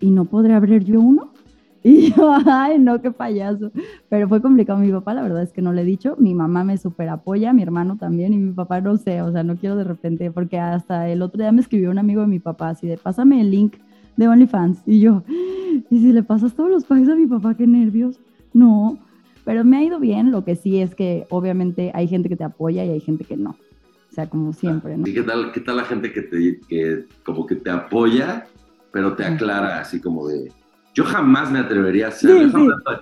¿y 0.00 0.10
no 0.10 0.26
podré 0.26 0.54
abrir 0.54 0.84
yo 0.84 1.00
uno? 1.00 1.30
Y 1.86 2.12
yo, 2.12 2.34
ay, 2.46 2.80
no, 2.80 3.00
qué 3.00 3.12
payaso. 3.12 3.70
Pero 4.08 4.28
fue 4.28 4.42
complicado. 4.42 4.80
Mi 4.80 4.90
papá, 4.90 5.14
la 5.14 5.22
verdad 5.22 5.44
es 5.44 5.52
que 5.52 5.62
no 5.62 5.72
le 5.72 5.82
he 5.82 5.84
dicho. 5.84 6.16
Mi 6.18 6.34
mamá 6.34 6.64
me 6.64 6.78
super 6.78 7.08
apoya, 7.08 7.52
mi 7.52 7.62
hermano 7.62 7.96
también, 7.96 8.34
y 8.34 8.38
mi 8.38 8.52
papá 8.52 8.80
no 8.80 8.96
sé, 8.96 9.22
o 9.22 9.30
sea, 9.30 9.44
no 9.44 9.54
quiero 9.54 9.76
de 9.76 9.84
repente, 9.84 10.32
porque 10.32 10.58
hasta 10.58 11.08
el 11.08 11.22
otro 11.22 11.40
día 11.40 11.52
me 11.52 11.60
escribió 11.60 11.92
un 11.92 11.98
amigo 11.98 12.22
de 12.22 12.26
mi 12.26 12.40
papá, 12.40 12.70
así 12.70 12.88
de, 12.88 12.96
pásame 12.96 13.40
el 13.40 13.52
link 13.52 13.76
de 14.16 14.26
OnlyFans. 14.26 14.82
Y 14.84 14.98
yo, 14.98 15.22
¿y 15.90 16.00
si 16.00 16.12
le 16.12 16.24
pasas 16.24 16.54
todos 16.54 16.70
los 16.70 16.84
pagos 16.84 17.08
a 17.08 17.14
mi 17.14 17.26
papá, 17.28 17.54
qué 17.56 17.68
nervios? 17.68 18.18
No, 18.52 18.98
pero 19.44 19.64
me 19.64 19.76
ha 19.76 19.84
ido 19.84 20.00
bien. 20.00 20.32
Lo 20.32 20.44
que 20.44 20.56
sí 20.56 20.80
es 20.80 20.92
que, 20.96 21.28
obviamente, 21.30 21.92
hay 21.94 22.08
gente 22.08 22.28
que 22.28 22.36
te 22.36 22.42
apoya 22.42 22.84
y 22.84 22.90
hay 22.90 23.00
gente 23.00 23.22
que 23.22 23.36
no. 23.36 23.50
O 23.50 24.12
sea, 24.12 24.28
como 24.28 24.52
siempre, 24.52 24.96
¿no? 24.96 25.06
¿Y 25.06 25.14
qué 25.14 25.22
tal, 25.22 25.52
qué 25.52 25.60
tal 25.60 25.76
la 25.76 25.84
gente 25.84 26.12
que 26.12 26.22
te, 26.22 26.58
que 26.68 27.04
como 27.22 27.46
que 27.46 27.54
te 27.54 27.70
apoya, 27.70 28.48
pero 28.90 29.14
te 29.14 29.24
aclara 29.24 29.78
así 29.78 30.00
como 30.00 30.26
de 30.26 30.50
yo 30.96 31.04
jamás 31.04 31.50
me 31.50 31.58
atrevería 31.58 32.06
a 32.06 32.08
hacer 32.08 32.50
sí, 32.50 32.52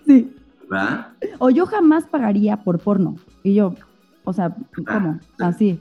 sí, 0.04 0.30
¿verdad? 0.68 1.12
O 1.38 1.48
yo 1.48 1.64
jamás 1.64 2.04
pagaría 2.04 2.56
por 2.56 2.80
porno. 2.80 3.16
Y 3.44 3.54
yo, 3.54 3.76
o 4.24 4.32
sea, 4.32 4.54
¿cómo? 4.84 5.20
Así. 5.38 5.78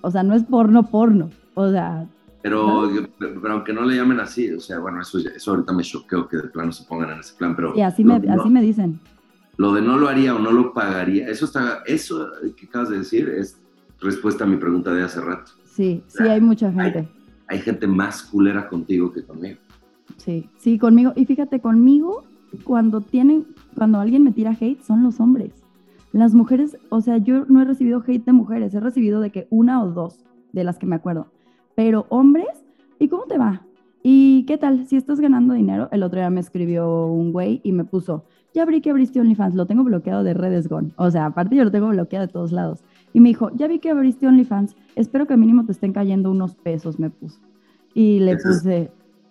O 0.00 0.10
sea, 0.10 0.24
no 0.24 0.34
es 0.34 0.42
porno, 0.42 0.82
porno. 0.90 1.30
O 1.54 1.70
sea. 1.70 2.04
Pero, 2.42 2.90
pero 3.18 3.52
aunque 3.52 3.72
no 3.72 3.82
le 3.82 3.94
llamen 3.94 4.18
así, 4.18 4.50
o 4.50 4.58
sea, 4.58 4.80
bueno, 4.80 5.00
eso, 5.00 5.18
eso 5.18 5.52
ahorita 5.52 5.72
me 5.72 5.84
choqueo 5.84 6.26
que 6.26 6.38
de 6.38 6.48
plano 6.48 6.72
se 6.72 6.82
pongan 6.84 7.10
en 7.10 7.20
ese 7.20 7.34
plan, 7.36 7.54
pero. 7.54 7.76
Y 7.76 7.82
así, 7.82 8.02
me, 8.02 8.14
así 8.16 8.50
me 8.50 8.60
dicen. 8.60 8.98
Lo 9.56 9.72
de 9.72 9.82
no 9.82 9.96
lo 9.98 10.08
haría 10.08 10.34
o 10.34 10.40
no 10.40 10.50
lo 10.50 10.72
pagaría, 10.72 11.28
eso 11.28 11.44
está, 11.44 11.82
eso 11.86 12.26
que 12.56 12.66
acabas 12.66 12.88
de 12.88 12.98
decir 12.98 13.28
es 13.28 13.60
respuesta 14.00 14.42
a 14.42 14.46
mi 14.48 14.56
pregunta 14.56 14.92
de 14.92 15.04
hace 15.04 15.20
rato. 15.20 15.52
Sí, 15.64 16.02
sí, 16.08 16.24
hay 16.24 16.40
mucha 16.40 16.72
gente. 16.72 17.08
hay 17.46 17.60
gente 17.60 17.86
más 17.86 18.24
culera 18.24 18.68
contigo 18.68 19.12
que 19.12 19.22
conmigo. 19.22 19.58
Sí, 20.16 20.48
sí, 20.58 20.78
conmigo. 20.78 21.12
Y 21.16 21.26
fíjate, 21.26 21.60
conmigo, 21.60 22.24
cuando 22.64 23.00
tienen, 23.00 23.46
cuando 23.76 23.98
alguien 24.00 24.22
me 24.22 24.32
tira 24.32 24.56
hate, 24.58 24.80
son 24.82 25.02
los 25.02 25.20
hombres. 25.20 25.52
Las 26.12 26.34
mujeres, 26.34 26.76
o 26.90 27.00
sea, 27.00 27.16
yo 27.16 27.46
no 27.46 27.62
he 27.62 27.64
recibido 27.64 28.02
hate 28.06 28.24
de 28.24 28.32
mujeres, 28.32 28.74
he 28.74 28.80
recibido 28.80 29.20
de 29.20 29.30
que 29.30 29.46
una 29.50 29.82
o 29.82 29.90
dos 29.90 30.24
de 30.52 30.64
las 30.64 30.78
que 30.78 30.86
me 30.86 30.96
acuerdo. 30.96 31.28
Pero 31.74 32.06
hombres, 32.10 32.64
¿y 32.98 33.08
cómo 33.08 33.24
te 33.24 33.38
va? 33.38 33.62
¿Y 34.02 34.44
qué 34.44 34.58
tal? 34.58 34.86
Si 34.86 34.96
estás 34.96 35.20
ganando 35.20 35.54
dinero, 35.54 35.88
el 35.92 36.02
otro 36.02 36.18
día 36.18 36.28
me 36.28 36.40
escribió 36.40 37.06
un 37.06 37.32
güey 37.32 37.60
y 37.62 37.72
me 37.72 37.84
puso, 37.84 38.24
ya 38.52 38.62
abrí 38.62 38.80
que 38.80 38.90
abriste 38.90 39.20
OnlyFans, 39.20 39.54
lo 39.54 39.66
tengo 39.66 39.84
bloqueado 39.84 40.24
de 40.24 40.34
redes 40.34 40.68
Gone. 40.68 40.92
O 40.96 41.10
sea, 41.10 41.26
aparte 41.26 41.56
yo 41.56 41.64
lo 41.64 41.70
tengo 41.70 41.88
bloqueado 41.88 42.26
de 42.26 42.32
todos 42.32 42.52
lados. 42.52 42.84
Y 43.12 43.20
me 43.20 43.30
dijo, 43.30 43.50
ya 43.54 43.66
vi 43.66 43.78
que 43.78 43.90
abriste 43.90 44.26
OnlyFans, 44.26 44.76
espero 44.96 45.26
que 45.26 45.36
mínimo 45.36 45.64
te 45.64 45.72
estén 45.72 45.92
cayendo 45.92 46.30
unos 46.30 46.54
pesos, 46.56 46.98
me 46.98 47.10
puso. 47.10 47.40
Y 47.94 48.20
le 48.20 48.32
¿Ese 48.32 48.48
es 48.48 48.56
puse... 48.58 48.90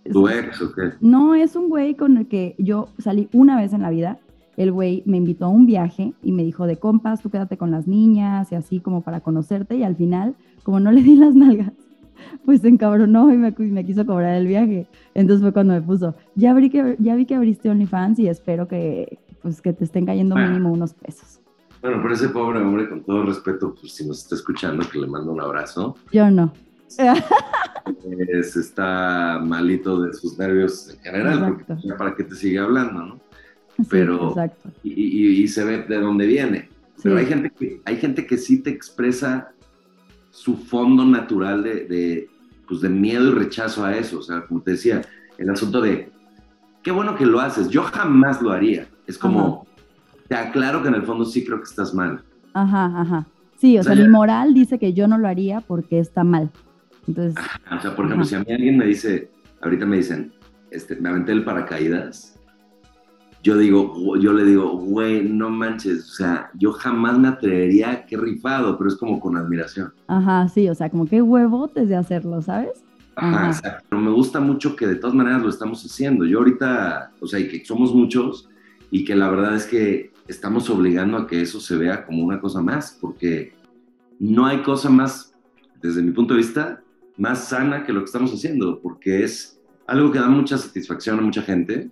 ¿Tu 0.10 0.28
ex 0.28 0.62
o 0.62 0.74
qué? 0.74 0.92
No, 1.02 1.36
es 1.36 1.56
un 1.56 1.70
güey 1.70 1.96
con 1.96 2.18
el 2.18 2.28
que 2.28 2.56
yo 2.58 2.88
salí 2.98 3.30
una 3.34 3.56
vez 3.60 3.74
en 3.74 3.82
la 3.82 3.90
vida. 3.90 4.20
El 4.58 4.72
güey 4.72 5.04
me 5.06 5.18
invitó 5.18 5.46
a 5.46 5.50
un 5.50 5.66
viaje 5.66 6.14
y 6.22 6.32
me 6.32 6.44
dijo 6.44 6.66
de 6.66 6.78
compas, 6.78 7.22
tú 7.22 7.30
quédate 7.30 7.58
con 7.58 7.72
las 7.72 7.88
niñas 7.88 8.52
y 8.52 8.56
así 8.56 8.80
como 8.80 9.02
para 9.02 9.22
conocerte. 9.22 9.76
Y 9.78 9.84
al 9.84 9.96
final, 9.96 10.36
como 10.64 10.80
no 10.80 10.92
le 10.92 11.02
di 11.04 11.16
las 11.16 11.36
nalgas, 11.36 11.72
pues 12.46 12.62
se 12.62 12.68
encabronó 12.68 13.32
y 13.34 13.38
me, 13.38 13.52
me 13.58 13.86
quiso 13.86 14.06
cobrar 14.06 14.36
el 14.36 14.48
viaje. 14.48 14.88
Entonces 15.14 15.42
fue 15.42 15.54
cuando 15.54 15.74
me 15.74 15.82
puso, 15.82 16.16
ya, 16.36 16.52
abrí 16.52 16.70
que, 16.70 16.96
ya 17.00 17.16
vi 17.16 17.26
que 17.26 17.36
abriste 17.36 17.70
OnlyFans 17.70 18.20
y 18.20 18.28
espero 18.28 18.68
que, 18.68 19.20
pues, 19.42 19.62
que 19.62 19.74
te 19.74 19.84
estén 19.86 20.06
cayendo 20.06 20.36
Bueno. 20.36 20.50
mínimo 20.50 20.72
unos 20.72 20.94
pesos. 20.94 21.40
Bueno, 21.82 21.98
pero 22.02 22.14
ese 22.14 22.30
pobre 22.30 22.60
hombre, 22.60 22.88
con 22.90 23.02
todo 23.04 23.24
respeto, 23.24 23.74
pues 23.80 23.94
si 23.94 24.08
nos 24.08 24.20
está 24.20 24.36
escuchando, 24.36 24.84
que 24.92 25.00
le 25.00 25.08
mando 25.08 25.32
un 25.32 25.42
abrazo. 25.42 25.96
Yo 26.12 26.30
no. 26.30 26.52
Es, 28.30 28.56
está 28.56 29.40
malito 29.44 30.02
de 30.02 30.14
sus 30.14 30.38
nervios 30.38 30.90
en 30.90 31.00
general, 31.02 31.56
porque 31.68 31.88
ya 31.88 31.98
para 31.98 32.16
qué 32.16 32.24
te 32.24 32.36
sigue 32.36 32.60
hablando, 32.60 33.06
¿no? 33.06 33.16
Sí, 33.78 33.84
Pero-. 33.90 34.36
Y, 34.84 34.92
y- 34.92 35.44
y 35.44 35.48
se 35.48 35.64
ve 35.64 35.84
de 35.84 36.00
dónde 36.00 36.26
viene. 36.26 36.70
Pero 37.04 37.18
hay 37.18 37.26
gente, 37.26 37.50
que, 37.50 37.82
hay 37.86 37.98
gente 37.98 38.26
que 38.28 38.38
sí 38.38 38.60
te 38.62 38.70
expresa 38.70 39.52
su 40.30 40.56
fondo 40.56 41.04
natural 41.06 41.64
de, 41.64 41.86
de, 41.86 42.30
pues 42.68 42.82
de 42.82 42.90
miedo 42.90 43.32
y 43.32 43.34
rechazo 43.34 43.84
a 43.84 43.96
eso. 43.98 44.20
O 44.20 44.22
sea, 44.22 44.46
como 44.46 44.62
te 44.62 44.72
decía, 44.72 45.02
el 45.38 45.50
asunto 45.50 45.82
de, 45.82 46.12
qué 46.84 46.92
bueno 46.92 47.16
que 47.16 47.26
lo 47.26 47.40
haces, 47.40 47.70
yo 47.70 47.84
jamás 47.84 48.42
lo 48.42 48.52
haría. 48.52 48.88
Es 49.08 49.18
como, 49.18 49.66
te 50.28 50.36
aclaro 50.36 50.82
que 50.84 50.90
en 50.90 50.96
el 50.96 51.04
fondo 51.04 51.26
sí 51.26 51.44
creo 51.44 51.58
que 51.58 51.66
estás 51.70 51.94
mal. 51.94 52.22
Ajá, 52.54 52.86
ajá. 53.02 53.26
Sí, 53.58 53.78
o 53.78 53.82
O 53.82 53.84
sea, 53.84 53.96
sea, 53.96 54.04
mi 54.06 54.10
moral 54.10 54.54
dice 54.54 54.78
que 54.80 54.94
yo 54.94 55.08
no 55.08 55.18
lo 55.18 55.28
haría 55.28 55.62
porque 55.62 56.00
está 56.00 56.24
mal. 56.24 56.52
Entonces, 57.08 57.44
O 57.78 57.82
sea, 57.82 57.96
por 57.96 58.06
ejemplo, 58.06 58.24
Ajá. 58.26 58.30
si 58.30 58.36
a 58.36 58.40
mí 58.40 58.46
alguien 58.54 58.78
me 58.78 58.86
dice, 58.86 59.30
ahorita 59.62 59.86
me 59.86 59.98
dicen, 59.98 60.32
este, 60.70 60.96
me 60.98 61.10
aventé 61.10 61.32
el 61.32 61.44
paracaídas, 61.44 62.38
yo 63.44 63.58
digo, 63.58 64.18
yo 64.18 64.34
le 64.34 64.44
digo, 64.44 64.78
güey, 64.78 65.28
no 65.28 65.50
manches, 65.50 66.10
o 66.12 66.14
sea, 66.14 66.52
yo 66.60 66.72
jamás 66.74 67.18
me 67.18 67.28
atrevería, 67.30 68.06
qué 68.06 68.16
rifado, 68.16 68.78
pero 68.78 68.88
es 68.90 68.96
como 68.98 69.20
con 69.20 69.36
admiración. 69.36 69.92
ajá, 70.08 70.48
sí, 70.48 70.70
o 70.70 70.76
sea, 70.76 70.90
como 70.92 71.08
qué 71.08 71.22
huevotes 71.24 71.90
de 71.90 71.96
hacerlo, 71.96 72.42
¿sabes? 72.44 72.84
Ajá, 73.16 73.38
Ajá. 73.40 73.48
exacto. 73.48 73.86
Pero 73.90 74.02
me 74.02 74.12
gusta 74.12 74.40
mucho 74.40 74.76
que 74.76 74.86
de 74.86 74.96
todas 74.96 75.16
maneras 75.16 75.42
lo 75.42 75.50
estamos 75.50 75.84
haciendo. 75.84 76.26
Yo 76.26 76.38
ahorita, 76.38 77.12
o 77.20 77.26
sea, 77.28 77.40
y 77.40 77.48
que 77.48 77.66
somos 77.66 77.94
muchos 77.96 78.48
y 78.92 79.04
que 79.04 79.16
la 79.16 79.30
verdad 79.30 79.56
es 79.56 79.66
que 79.66 80.12
estamos 80.28 80.70
obligando 80.70 81.18
a 81.18 81.28
que 81.28 81.42
eso 81.42 81.60
se 81.60 81.76
vea 81.76 82.06
como 82.06 82.24
una 82.24 82.40
cosa 82.40 82.62
más, 82.62 82.98
porque 83.02 83.54
no 84.20 84.46
hay 84.46 84.62
cosa 84.62 84.90
más, 84.90 85.34
desde 85.82 86.04
mi 86.04 86.12
punto 86.12 86.36
de 86.36 86.38
vista, 86.38 86.81
más 87.18 87.50
sana 87.50 87.84
que 87.84 87.94
lo 87.94 88.00
que 88.00 88.06
estamos 88.06 88.32
haciendo, 88.34 88.80
porque 88.82 89.24
es 89.24 89.60
algo 89.88 90.12
que 90.12 90.20
da 90.20 90.28
mucha 90.28 90.58
satisfacción 90.58 91.20
a 91.20 91.22
mucha 91.22 91.42
gente. 91.42 91.92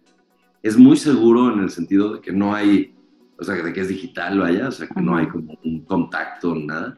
Es 0.64 0.78
muy 0.78 0.98
seguro 0.98 1.54
en 1.54 1.60
el 1.60 1.70
sentido 1.70 2.16
de 2.16 2.22
que 2.22 2.32
no 2.32 2.54
hay, 2.54 2.94
o 3.38 3.44
sea, 3.44 3.56
de 3.56 3.74
que 3.74 3.82
es 3.82 3.88
digital, 3.88 4.40
vaya, 4.40 4.68
o 4.68 4.72
sea, 4.72 4.88
que 4.88 5.02
no 5.02 5.16
hay 5.16 5.28
como 5.28 5.58
un 5.64 5.82
contacto, 5.82 6.56
nada. 6.56 6.98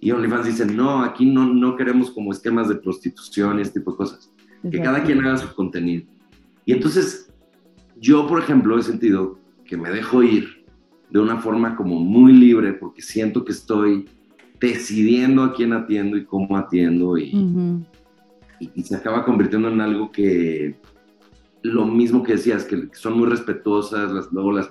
Y 0.00 0.10
OnlyFans 0.10 0.46
dice, 0.46 0.66
no, 0.66 1.02
aquí 1.02 1.26
no, 1.26 1.52
no 1.52 1.76
queremos 1.76 2.10
como 2.10 2.32
esquemas 2.32 2.68
de 2.68 2.74
prostitución 2.74 3.58
y 3.58 3.62
este 3.62 3.78
tipo 3.78 3.92
de 3.92 3.96
cosas. 3.98 4.32
Que 4.62 4.68
Exacto. 4.68 4.84
cada 4.84 5.04
quien 5.04 5.24
haga 5.24 5.36
su 5.36 5.54
contenido. 5.54 6.06
Y 6.64 6.72
entonces, 6.72 7.32
yo, 8.00 8.26
por 8.26 8.40
ejemplo, 8.40 8.78
he 8.78 8.82
sentido 8.82 9.38
que 9.64 9.76
me 9.76 9.90
dejo 9.90 10.22
ir 10.22 10.64
de 11.10 11.20
una 11.20 11.36
forma 11.38 11.76
como 11.76 12.00
muy 12.00 12.32
libre 12.32 12.72
porque 12.72 13.02
siento 13.02 13.44
que 13.44 13.52
estoy 13.52 14.08
decidiendo 14.62 15.42
a 15.42 15.52
quién 15.52 15.72
atiendo 15.72 16.16
y 16.16 16.24
cómo 16.24 16.56
atiendo 16.56 17.18
y, 17.18 17.34
Ujú. 17.36 17.84
y- 18.60 18.70
y 18.74 18.82
se 18.84 18.94
acaba 18.96 19.24
convirtiendo 19.24 19.68
en 19.68 19.80
algo 19.80 20.10
que 20.12 20.80
lo 21.62 21.84
mismo 21.84 22.22
que 22.22 22.32
decías, 22.32 22.64
que 22.64 22.88
son 22.92 23.18
muy 23.18 23.28
respetuosas, 23.28 24.10
las, 24.12 24.32
luego 24.32 24.52
las, 24.52 24.70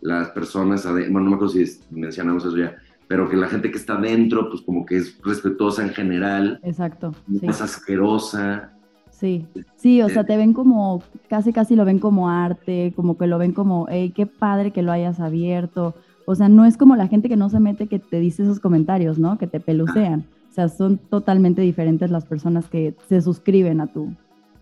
las 0.00 0.28
personas, 0.30 0.84
bueno, 0.84 1.20
no 1.20 1.30
me 1.30 1.34
acuerdo 1.36 1.54
si 1.54 1.64
mencionamos 1.90 2.44
eso 2.44 2.56
ya, 2.56 2.76
pero 3.08 3.28
que 3.28 3.36
la 3.36 3.48
gente 3.48 3.70
que 3.70 3.78
está 3.78 3.96
dentro, 3.96 4.48
pues 4.50 4.62
como 4.62 4.84
que 4.84 4.96
es 4.96 5.18
respetuosa 5.22 5.82
en 5.82 5.90
general, 5.90 6.60
Exacto. 6.62 7.12
Sí. 7.28 7.40
es 7.42 7.60
asquerosa. 7.60 8.72
Sí, 9.10 9.46
sí, 9.76 10.00
o 10.02 10.08
sea, 10.08 10.24
te 10.24 10.36
ven 10.36 10.54
como, 10.54 11.02
casi 11.28 11.52
casi 11.52 11.76
lo 11.76 11.84
ven 11.84 11.98
como 11.98 12.30
arte, 12.30 12.92
como 12.96 13.18
que 13.18 13.26
lo 13.26 13.36
ven 13.38 13.52
como, 13.52 13.86
hey, 13.90 14.12
qué 14.14 14.26
padre 14.26 14.72
que 14.72 14.82
lo 14.82 14.92
hayas 14.92 15.20
abierto. 15.20 15.94
O 16.30 16.34
sea, 16.36 16.48
no 16.48 16.64
es 16.64 16.76
como 16.76 16.94
la 16.94 17.08
gente 17.08 17.28
que 17.28 17.36
no 17.36 17.48
se 17.50 17.58
mete 17.58 17.88
que 17.88 17.98
te 17.98 18.20
dice 18.20 18.44
esos 18.44 18.60
comentarios, 18.60 19.18
¿no? 19.18 19.36
Que 19.36 19.48
te 19.48 19.58
pelucean. 19.58 20.24
O 20.48 20.52
sea, 20.52 20.68
son 20.68 20.98
totalmente 20.98 21.60
diferentes 21.60 22.08
las 22.10 22.24
personas 22.24 22.68
que 22.68 22.94
se 23.08 23.20
suscriben 23.20 23.80
a 23.80 23.88
tu. 23.88 24.14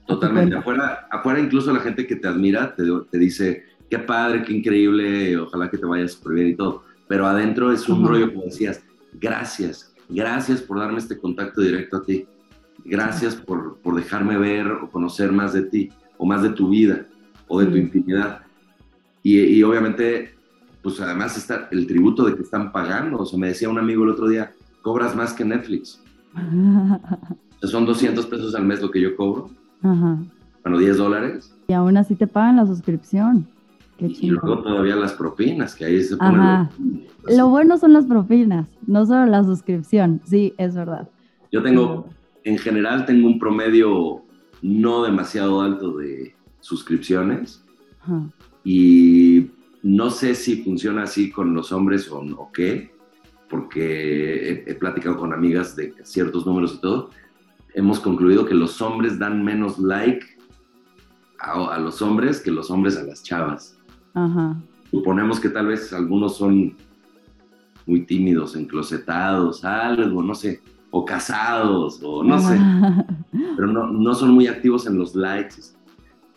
Totalmente. 0.07 0.55
cuenta. 0.57 0.59
Afuera, 0.61 1.09
afuera 1.11 1.41
incluso 1.41 1.71
la 1.73 1.81
gente 1.81 2.07
que 2.07 2.17
te 2.17 2.27
admira 2.27 2.75
te, 2.75 2.85
te 3.11 3.19
dice, 3.19 3.65
qué 3.91 3.99
padre, 3.99 4.43
qué 4.45 4.55
increíble, 4.55 5.37
ojalá 5.37 5.69
que 5.71 5.77
te 5.77 5.85
vayas 5.85 6.13
súper 6.13 6.33
bien 6.35 6.49
y 6.49 6.55
todo. 6.57 6.85
Pero 7.07 7.27
adentro 7.27 7.71
es 7.71 7.87
un 7.89 8.01
Ajá. 8.01 8.09
rollo, 8.09 8.33
como 8.33 8.47
decías, 8.47 8.83
gracias, 9.21 9.95
gracias 10.09 10.63
por 10.63 10.79
darme 10.79 10.99
este 10.99 11.19
contacto 11.19 11.61
directo 11.61 11.99
a 11.99 12.03
ti. 12.03 12.27
Gracias 12.87 13.35
por, 13.35 13.77
por 13.83 13.95
dejarme 13.95 14.39
ver 14.39 14.69
o 14.69 14.91
conocer 14.91 15.33
más 15.33 15.53
de 15.53 15.63
ti, 15.65 15.91
o 16.17 16.25
más 16.25 16.43
de 16.43 16.51
tu 16.51 16.71
vida, 16.71 17.07
o 17.47 17.61
de 17.61 17.67
tu 17.67 17.75
Sí. 17.75 17.81
intimidad. 17.81 18.41
Y, 19.23 19.39
y 19.39 19.63
obviamente, 19.63 20.38
pues 20.83 21.01
además 21.01 21.37
está 21.37 21.69
el 21.71 21.87
tributo 21.87 22.25
de 22.25 22.35
que 22.35 22.43
están 22.43 22.73
pagando. 22.73 23.19
O 23.19 23.27
sea, 23.27 23.39
me 23.39 23.49
decía 23.49 23.69
un 23.69 23.79
amigo 23.79 24.05
el 24.05 24.11
otro 24.11 24.29
día, 24.29 24.53
cobras 24.83 25.15
más 25.17 25.33
que 25.33 25.45
Netflix. 25.45 26.03
O 26.35 26.39
sea, 27.61 27.71
son 27.71 27.85
200 27.87 28.27
pesos 28.27 28.55
al 28.55 28.65
mes 28.65 28.81
lo 28.81 28.91
que 28.91 29.01
yo 29.01 29.17
cobro. 29.17 29.51
Ajá. 29.83 30.19
Bueno, 30.63 30.79
10 30.79 30.97
dólares. 30.97 31.55
Y 31.69 31.73
aún 31.73 31.97
así 31.97 32.15
te 32.15 32.27
pagan 32.27 32.57
la 32.57 32.67
suscripción. 32.67 33.47
Qué 33.97 34.07
Y 34.07 34.31
luego 34.31 34.63
todavía 34.63 34.95
las 34.95 35.13
propinas, 35.13 35.75
que 35.75 35.85
ahí 35.85 36.03
se 36.03 36.17
ponen 36.17 36.41
Ajá. 36.41 36.71
los- 37.25 37.37
Lo 37.37 37.49
bueno 37.49 37.79
son 37.79 37.93
las 37.93 38.07
propinas, 38.07 38.69
no 38.87 39.05
solo 39.07 39.27
la 39.27 39.43
suscripción. 39.43 40.21
Sí, 40.25 40.55
es 40.57 40.75
verdad. 40.77 41.09
Yo 41.51 41.63
tengo, 41.63 42.07
en 42.45 42.59
general, 42.59 43.07
tengo 43.07 43.27
un 43.27 43.39
promedio 43.41 44.23
no 44.63 45.03
demasiado 45.03 45.61
alto 45.63 45.97
de 45.97 46.35
suscripciones 46.61 47.63
Ajá. 48.03 48.23
y 48.65 49.28
no 49.89 50.11
sé 50.11 50.35
si 50.35 50.63
funciona 50.63 51.05
así 51.05 51.31
con 51.31 51.55
los 51.55 51.73
hombres 51.73 52.11
o, 52.11 52.19
o 52.19 52.53
qué, 52.53 52.95
porque 53.49 54.51
he, 54.51 54.71
he 54.71 54.75
platicado 54.75 55.17
con 55.17 55.33
amigas 55.33 55.75
de 55.77 55.95
ciertos 56.03 56.45
números 56.45 56.75
y 56.75 56.81
todo. 56.83 57.11
Hemos 57.73 57.99
concluido 57.99 58.45
que 58.45 58.55
los 58.55 58.83
hombres 58.83 59.19
dan 59.19 59.43
menos 59.43 59.79
like 59.79 60.27
a, 61.39 61.75
a 61.75 61.79
los 61.79 62.03
hombres 62.03 62.41
que 62.41 62.51
los 62.51 62.71
hombres 62.71 62.99
a 62.99 63.03
las 63.03 63.23
chavas. 63.23 63.79
Ajá. 64.13 64.57
suponemos 64.91 65.39
que 65.39 65.49
tal 65.49 65.69
vez 65.69 65.93
algunos 65.93 66.37
son 66.37 66.77
muy 67.87 68.05
tímidos, 68.05 68.57
enclosetados, 68.57 69.65
algo, 69.65 70.23
no 70.23 70.35
sé, 70.35 70.61
o 70.91 71.05
casados, 71.05 72.01
o 72.03 72.23
no 72.25 72.39
sé, 72.41 72.59
pero 73.57 73.69
no, 73.69 73.87
no 73.87 74.15
son 74.15 74.33
muy 74.33 74.49
activos 74.49 74.87
en 74.87 74.99
los 74.99 75.15
likes, 75.15 75.57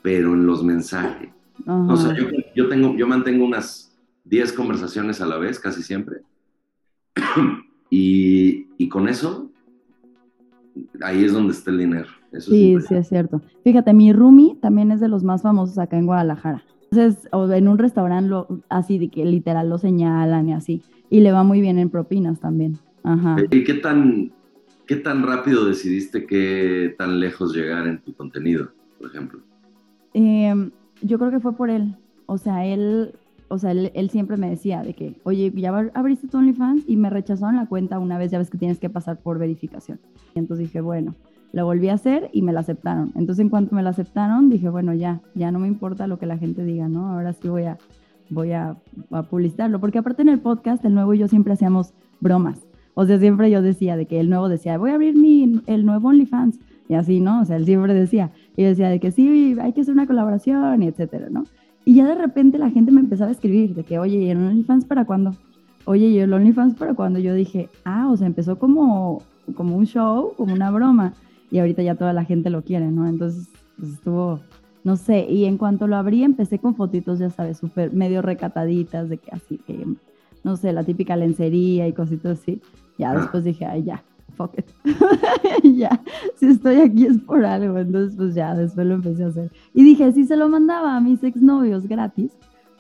pero 0.02 0.34
en 0.34 0.46
los 0.46 0.64
mensajes. 0.64 1.30
O 1.68 1.96
sea, 1.96 2.12
Ajá. 2.12 2.20
yo, 2.20 2.28
yo, 2.56 2.70
tengo, 2.70 2.96
yo 2.96 3.08
mantengo 3.08 3.46
unas 3.46 3.98
10 4.26 4.54
conversaciones 4.54 5.22
a 5.22 5.26
la 5.26 5.38
vez, 5.38 5.60
casi 5.60 5.84
siempre, 5.84 6.22
y, 7.90 8.68
y 8.78 8.90
con 8.90 9.08
eso, 9.08 9.52
ahí 11.02 11.24
es 11.24 11.34
donde 11.34 11.54
está 11.54 11.72
el 11.72 11.80
dinero. 11.80 12.08
Eso 12.32 12.52
Sí, 12.52 12.76
es 12.76 12.88
sí, 12.88 12.96
es 12.96 13.10
cierto. 13.10 13.42
Fíjate, 13.64 13.94
mi 13.94 14.14
roomie 14.14 14.56
también 14.62 14.92
es 14.92 15.00
de 15.00 15.10
los 15.10 15.24
más 15.24 15.42
famosos 15.42 15.78
acá 15.78 15.98
en 15.98 16.06
Guadalajara. 16.06 16.64
Entonces, 16.90 17.28
o 17.32 17.50
en 17.52 17.68
un 17.68 17.78
restaurante 17.78 18.30
lo, 18.30 18.48
así 18.70 18.98
de 18.98 19.10
que 19.10 19.26
literal 19.26 19.70
lo 19.70 19.78
señalan 19.78 20.50
y 20.50 20.54
así. 20.54 20.82
Y 21.10 21.22
le 21.22 21.32
va 21.32 21.44
muy 21.44 21.62
bien 21.62 21.78
en 21.78 21.90
propinas 21.90 22.40
también. 22.40 22.78
Ajá. 23.04 23.36
¿Y 23.50 23.64
qué 23.64 23.74
tan, 23.76 24.32
qué 24.86 24.96
tan 24.98 25.24
rápido 25.24 25.66
decidiste 25.66 26.26
qué 26.26 26.96
tan 26.98 27.20
lejos 27.20 27.54
llegar 27.56 27.88
en 27.88 28.02
tu 28.02 28.14
contenido, 28.14 28.72
por 28.98 29.10
ejemplo? 29.10 29.42
Em, 30.14 30.72
yo 31.02 31.18
creo 31.20 31.32
que 31.32 31.40
fue 31.40 31.54
por 31.54 31.70
él. 31.70 31.96
O 32.26 32.38
sea, 32.38 32.66
él, 32.66 33.14
o 33.50 33.58
sea, 33.58 33.72
él, 33.72 34.10
siempre 34.10 34.38
me 34.38 34.50
decía 34.50 34.84
de 34.84 34.94
que, 34.94 35.16
oye, 35.24 35.52
ya 35.56 35.72
abr- 35.72 35.92
abriste 35.94 36.28
tu 36.28 36.38
OnlyFans 36.38 36.84
y 36.88 36.96
me 36.96 37.10
rechazaron 37.10 37.56
la 37.58 37.66
cuenta 37.66 38.00
una 38.00 38.18
vez, 38.18 38.32
ya 38.32 38.38
ves 38.38 38.50
que 38.50 38.58
tienes 38.58 38.80
que 38.80 38.90
pasar 38.90 39.18
por 39.18 39.38
verificación. 39.40 40.00
Y 40.36 40.40
entonces 40.40 40.68
dije, 40.68 40.82
bueno, 40.82 41.16
lo 41.52 41.66
volví 41.66 41.90
a 41.90 41.96
hacer 41.96 42.30
y 42.32 42.42
me 42.44 42.54
la 42.54 42.62
aceptaron. 42.62 43.12
Entonces, 43.16 43.44
en 43.44 43.50
cuanto 43.50 43.76
me 43.76 43.84
la 43.84 43.90
aceptaron, 43.90 44.50
dije, 44.50 44.70
bueno, 44.70 44.94
ya, 44.94 45.20
ya 45.36 45.52
no 45.52 45.60
me 45.60 45.68
importa 45.68 46.08
lo 46.08 46.18
que 46.18 46.26
la 46.26 46.38
gente 46.38 46.64
diga, 46.64 46.88
¿no? 46.88 47.10
Ahora 47.10 47.34
sí 47.34 47.50
voy 47.50 47.64
a, 47.64 47.78
voy 48.30 48.54
a, 48.54 48.78
a 49.12 49.24
publicitarlo. 49.24 49.80
Porque 49.82 49.98
aparte 49.98 50.22
en 50.22 50.30
el 50.30 50.40
podcast, 50.40 50.86
el 50.86 50.94
nuevo 50.94 51.14
y 51.14 51.18
yo 51.18 51.28
siempre 51.28 51.52
hacíamos 51.52 51.94
bromas. 52.22 52.66
O 52.94 53.06
sea, 53.06 53.20
siempre 53.20 53.52
yo 53.52 53.62
decía 53.62 53.98
de 53.98 54.06
que 54.06 54.20
el 54.22 54.30
nuevo 54.30 54.48
decía, 54.48 54.78
voy 54.78 54.92
a 54.92 54.94
abrir 54.96 55.18
mi, 55.18 55.62
el 55.66 55.86
nuevo 55.86 56.08
OnlyFans. 56.08 56.58
Y 56.88 56.94
así, 56.94 57.20
¿no? 57.20 57.42
O 57.42 57.46
sea, 57.46 57.56
él 57.58 57.66
siempre 57.66 57.94
decía. 57.94 58.32
Y 58.56 58.64
yo 58.64 58.70
decía 58.70 58.90
de 58.90 59.00
que 59.00 59.12
sí, 59.12 59.56
hay 59.60 59.74
que 59.74 59.82
hacer 59.82 59.94
una 59.94 60.08
colaboración 60.08 60.84
y 60.84 60.88
etcétera, 60.88 61.28
¿no? 61.30 61.44
Y 61.86 61.96
ya 61.96 62.08
de 62.08 62.16
repente 62.16 62.58
la 62.58 62.70
gente 62.70 62.92
me 62.92 63.00
empezaba 63.00 63.30
a 63.30 63.34
escribir 63.34 63.74
de 63.74 63.84
que, 63.84 63.98
oye, 63.98 64.18
¿y 64.18 64.30
el 64.30 64.38
OnlyFans 64.38 64.86
para 64.86 65.06
cuándo? 65.06 65.36
Oye, 65.86 66.08
y 66.08 66.20
el 66.20 66.32
OnlyFans, 66.32 66.76
pero 66.78 66.96
cuando 66.96 67.20
yo 67.20 67.34
dije, 67.34 67.70
ah, 67.86 68.10
o 68.12 68.18
sea, 68.18 68.28
empezó 68.28 68.60
como, 68.60 69.24
como 69.56 69.76
un 69.76 69.86
show, 69.86 70.34
como 70.38 70.54
una 70.54 70.70
broma, 70.70 71.14
y 71.50 71.60
ahorita 71.60 71.82
ya 71.82 71.96
toda 71.96 72.14
la 72.14 72.24
gente 72.24 72.50
lo 72.50 72.64
quiere, 72.64 72.92
¿no? 72.92 73.08
Entonces, 73.08 73.50
pues 73.78 73.94
estuvo, 73.94 74.40
no 74.84 74.96
sé, 74.96 75.26
y 75.30 75.46
en 75.46 75.58
cuanto 75.58 75.88
lo 75.88 75.96
abrí, 75.96 76.24
empecé 76.24 76.60
con 76.60 76.76
fotitos, 76.76 77.20
ya 77.20 77.30
sabes, 77.32 77.58
súper 77.58 77.92
medio 77.94 78.22
recataditas, 78.22 79.10
de 79.10 79.18
que 79.18 79.32
así 79.32 79.58
que, 79.66 79.86
no 80.44 80.56
sé, 80.56 80.72
la 80.74 80.84
típica 80.84 81.16
lencería 81.16 81.88
y 81.88 81.94
cositas 81.94 82.40
así. 82.40 82.62
Ya 83.00 83.14
después 83.16 83.44
dije, 83.44 83.66
ay, 83.66 83.84
ya, 83.84 84.04
fuck 84.36 84.58
it. 84.58 84.66
ya, 85.64 86.02
si 86.36 86.48
estoy 86.48 86.78
aquí 86.78 87.06
es 87.06 87.18
por 87.20 87.46
algo. 87.46 87.78
Entonces, 87.78 88.16
pues 88.18 88.36
ya, 88.36 88.56
después 88.56 88.88
lo 88.88 88.96
empecé 88.96 89.24
a 89.24 89.28
hacer. 89.28 89.52
Y 89.74 89.84
dije, 89.84 90.12
si 90.14 90.26
se 90.26 90.36
lo 90.36 90.50
mandaba 90.50 90.96
a 90.96 91.00
mis 91.00 91.24
exnovios 91.24 91.88
gratis, 91.88 92.32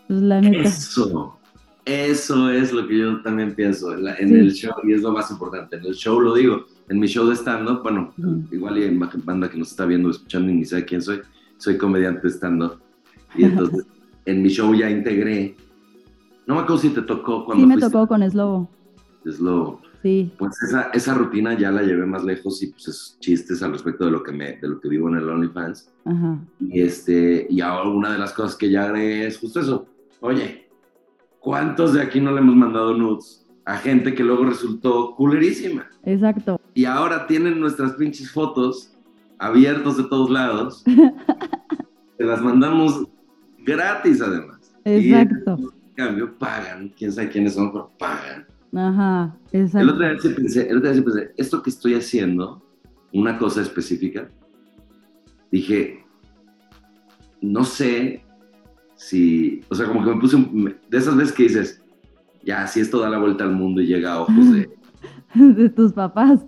pues 0.07 0.21
la 0.21 0.41
neta. 0.41 0.63
Eso, 0.67 1.37
eso 1.85 2.49
es 2.51 2.71
lo 2.71 2.87
que 2.87 2.97
yo 2.97 3.21
también 3.21 3.55
pienso 3.55 3.93
en, 3.95 4.35
el 4.35 4.51
show, 4.51 4.73
y 4.83 4.93
es 4.93 5.01
lo 5.01 5.11
más 5.11 5.31
importante. 5.31 5.77
En 5.77 5.85
el 5.85 5.93
show 5.93 6.19
lo 6.19 6.35
digo, 6.35 6.65
en 6.89 6.99
mi 6.99 7.07
show 7.07 7.27
de 7.27 7.35
stand-up, 7.35 7.81
bueno, 7.81 8.13
igual 8.51 8.75
hay 8.75 8.99
banda 9.23 9.49
que 9.49 9.57
nos 9.57 9.71
está 9.71 9.85
viendo, 9.85 10.09
escuchando 10.09 10.51
y 10.51 10.55
ni 10.55 10.65
sabe 10.65 10.85
quién 10.85 11.01
soy, 11.01 11.21
soy 11.57 11.77
comediante 11.77 12.29
stand-up. 12.29 12.79
Y 13.35 13.45
entonces, 13.45 13.85
en 14.25 14.41
mi 14.41 14.49
show 14.49 14.73
ya 14.73 14.89
integré. 14.89 15.55
No 16.45 16.55
me 16.55 16.61
acuerdo 16.61 16.81
si 16.81 16.89
te 16.89 17.01
tocó 17.01 17.45
cuando. 17.45 17.63
Sí, 17.63 17.67
me 17.67 17.77
tocó 17.77 18.07
con 18.07 18.29
Slobo. 18.29 18.69
Slobo. 19.25 19.81
Sí. 20.01 20.31
Pues 20.37 20.61
esa, 20.63 20.89
esa 20.93 21.13
rutina 21.13 21.53
ya 21.53 21.71
la 21.71 21.83
llevé 21.83 22.05
más 22.05 22.23
lejos 22.23 22.61
y 22.63 22.67
pues 22.67 22.87
es 22.87 23.17
chistes 23.19 23.61
al 23.61 23.73
respecto 23.73 24.05
de 24.05 24.11
lo 24.11 24.23
que 24.23 24.31
me, 24.31 24.57
de 24.57 24.67
lo 24.67 24.79
que 24.79 24.89
vivo 24.89 25.09
en 25.09 25.15
el 25.15 25.29
OnlyFans. 25.29 25.91
Ajá. 26.05 26.39
Y 26.59 26.81
este, 26.81 27.45
y 27.49 27.61
ahora 27.61 27.89
una 27.89 28.13
de 28.13 28.19
las 28.19 28.33
cosas 28.33 28.55
que 28.55 28.71
ya 28.71 28.85
agregué 28.85 29.27
es 29.27 29.37
justo 29.37 29.59
eso. 29.59 29.87
Oye, 30.19 30.67
¿cuántos 31.39 31.93
de 31.93 32.01
aquí 32.01 32.19
no 32.19 32.31
le 32.31 32.39
hemos 32.39 32.55
mandado 32.55 32.97
nudes 32.97 33.45
a 33.65 33.77
gente 33.77 34.15
que 34.15 34.23
luego 34.23 34.45
resultó 34.45 35.13
culerísima? 35.15 35.87
Exacto. 36.03 36.59
Y 36.73 36.85
ahora 36.85 37.27
tienen 37.27 37.59
nuestras 37.59 37.93
pinches 37.93 38.31
fotos 38.31 38.97
abiertos 39.37 39.97
de 39.97 40.03
todos 40.05 40.31
lados. 40.31 40.83
Te 42.17 42.23
las 42.23 42.41
mandamos 42.41 43.07
gratis 43.59 44.21
además. 44.21 44.75
Exacto. 44.83 45.57
Y 45.59 45.63
en 45.63 45.93
cambio 45.95 46.37
pagan, 46.39 46.89
quién 46.97 47.11
sabe 47.11 47.29
quiénes 47.29 47.53
son, 47.53 47.71
pero 47.71 47.91
pagan 47.99 48.47
Ajá, 48.73 49.35
exacto. 49.51 49.79
El 49.79 49.89
otro, 49.89 50.07
día 50.07 50.19
sí 50.19 50.29
pensé, 50.29 50.69
el 50.69 50.77
otro 50.77 50.91
día 50.91 51.01
sí 51.01 51.05
pensé, 51.05 51.31
esto 51.37 51.61
que 51.61 51.69
estoy 51.69 51.93
haciendo, 51.95 52.63
una 53.13 53.37
cosa 53.37 53.61
específica, 53.61 54.29
dije, 55.51 56.05
no 57.41 57.63
sé 57.63 58.23
si, 58.95 59.61
o 59.69 59.75
sea, 59.75 59.87
como 59.87 60.03
que 60.03 60.15
me 60.15 60.21
puse, 60.21 60.37
de 60.37 60.97
esas 60.97 61.15
veces 61.15 61.33
que 61.33 61.43
dices, 61.43 61.83
ya, 62.43 62.65
si 62.67 62.79
esto 62.79 62.99
da 62.99 63.09
la 63.09 63.19
vuelta 63.19 63.43
al 63.43 63.51
mundo 63.51 63.81
y 63.81 63.87
llega 63.87 64.13
a 64.13 64.21
ojos 64.21 64.53
de... 64.53 64.69
de 65.35 65.69
tus 65.69 65.93
papás. 65.93 66.45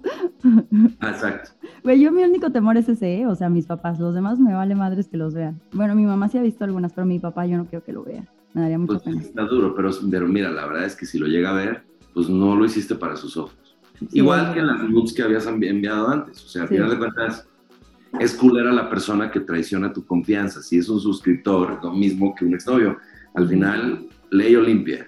Ah, 1.00 1.10
exacto. 1.10 1.52
Güey, 1.84 2.02
yo 2.02 2.12
mi 2.12 2.24
único 2.24 2.52
temor 2.52 2.78
es 2.78 2.90
ese, 2.90 3.20
¿eh? 3.20 3.28
o 3.28 3.36
sea, 3.36 3.50
mis 3.50 3.66
papás, 3.66 4.00
los 4.00 4.14
demás 4.14 4.40
me 4.40 4.54
vale 4.54 4.76
madres 4.76 5.08
que 5.08 5.18
los 5.18 5.34
vean. 5.34 5.60
Bueno, 5.74 5.96
mi 5.96 6.06
mamá 6.06 6.30
sí 6.30 6.38
ha 6.38 6.42
visto 6.42 6.64
algunas, 6.64 6.94
pero 6.94 7.06
mi 7.06 7.20
papá 7.20 7.46
yo 7.46 7.58
no 7.58 7.66
quiero 7.66 7.84
que 7.84 7.94
lo 7.94 8.04
vea. 8.04 8.26
Me 8.54 8.62
daría 8.62 8.78
mucha 8.78 8.94
pues, 8.94 9.04
pena. 9.04 9.22
Está 9.22 9.44
duro, 9.44 9.74
pero, 9.76 9.90
pero 10.10 10.28
mira, 10.28 10.52
la 10.52 10.66
verdad 10.68 10.86
es 10.86 10.96
que 10.96 11.06
si 11.06 11.18
lo 11.18 11.28
llega 11.28 11.50
a 11.50 11.54
ver, 11.54 11.84
pues 12.14 12.30
no 12.30 12.56
lo 12.56 12.66
hiciste 12.66 12.96
para 12.96 13.16
sus 13.16 13.38
ojos. 13.38 13.56
Igual 14.12 14.54
que 14.54 14.60
en 14.60 14.68
las 14.68 14.84
nudes 14.84 15.14
que 15.14 15.24
habías 15.24 15.48
enviado 15.48 16.10
antes. 16.10 16.44
O 16.44 16.48
sea, 16.48 16.64
al 16.64 16.68
final 16.68 16.90
de 16.90 16.98
cuentas, 16.98 17.48
es 18.20 18.34
culera 18.34 18.72
la 18.72 18.90
persona 18.90 19.32
que 19.32 19.40
traiciona 19.40 19.94
tu 19.94 20.06
confianza. 20.06 20.62
Si 20.62 20.78
es 20.78 20.90
un 20.90 21.00
suscriptor, 21.00 21.80
lo 21.82 21.92
mismo 21.92 22.36
que 22.36 22.46
un 22.46 22.54
exnovio. 22.54 22.98
Al 23.34 23.48
final, 23.48 24.08
ley 24.32 24.56
o 24.56 24.62
limpia. 24.62 25.06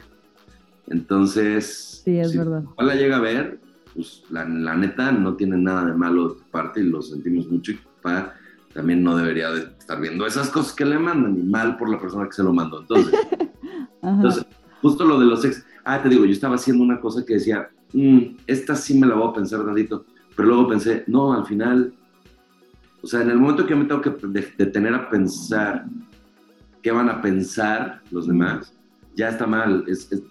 Entonces, 0.87 2.01
sí, 2.03 2.17
es 2.17 2.35
verdad. 2.35 2.63
Si 2.77 2.85
la 2.85 2.95
llega 2.95 3.17
a 3.17 3.21
ver, 3.21 3.59
pues 3.93 4.23
la, 4.29 4.45
neta 4.45 5.11
no 5.11 5.35
tiene 5.35 5.57
nada 5.57 5.85
de 5.85 5.93
malo 5.93 6.29
de 6.29 6.35
tu 6.35 6.43
parte 6.49 6.81
y 6.81 6.83
lo 6.83 7.01
sentimos 7.01 7.47
mucho. 7.47 7.71
Y 7.71 7.79
papá 8.01 8.33
también 8.73 9.03
no 9.03 9.15
debería 9.15 9.51
de 9.51 9.61
estar 9.79 9.99
viendo 9.99 10.25
esas 10.25 10.49
cosas 10.49 10.73
que 10.73 10.85
le 10.85 10.99
mandan, 10.99 11.35
ni 11.35 11.43
mal 11.43 11.77
por 11.77 11.89
la 11.89 11.99
persona 11.99 12.25
que 12.25 12.33
se 12.33 12.43
lo 12.43 12.53
mandó. 12.53 12.81
Entonces, 12.81 13.13
entonces 14.03 14.45
justo 14.81 15.05
lo 15.05 15.19
de 15.19 15.25
los 15.25 15.45
ex 15.45 15.65
Ah, 15.85 16.01
te 16.01 16.09
digo, 16.09 16.25
yo 16.25 16.31
estaba 16.31 16.55
haciendo 16.55 16.83
una 16.83 16.99
cosa 16.99 17.23
que 17.23 17.35
decía, 17.35 17.69
mm, 17.93 18.37
esta 18.47 18.75
sí 18.75 18.97
me 18.97 19.05
la 19.05 19.13
voy 19.13 19.29
a 19.29 19.33
pensar 19.33 19.63
tantito, 19.63 20.03
pero 20.35 20.49
luego 20.49 20.67
pensé, 20.67 21.03
no, 21.05 21.31
al 21.31 21.45
final, 21.45 21.93
o 23.03 23.07
sea, 23.07 23.21
en 23.21 23.29
el 23.29 23.37
momento 23.37 23.67
que 23.67 23.75
me 23.75 23.85
tengo 23.85 24.01
que 24.01 24.11
detener 24.57 24.95
a 24.95 25.07
pensar 25.09 25.85
qué 26.81 26.91
van 26.91 27.07
a 27.07 27.21
pensar 27.21 28.01
los 28.09 28.25
demás, 28.25 28.73
ya 29.15 29.29
está 29.29 29.45
mal, 29.45 29.85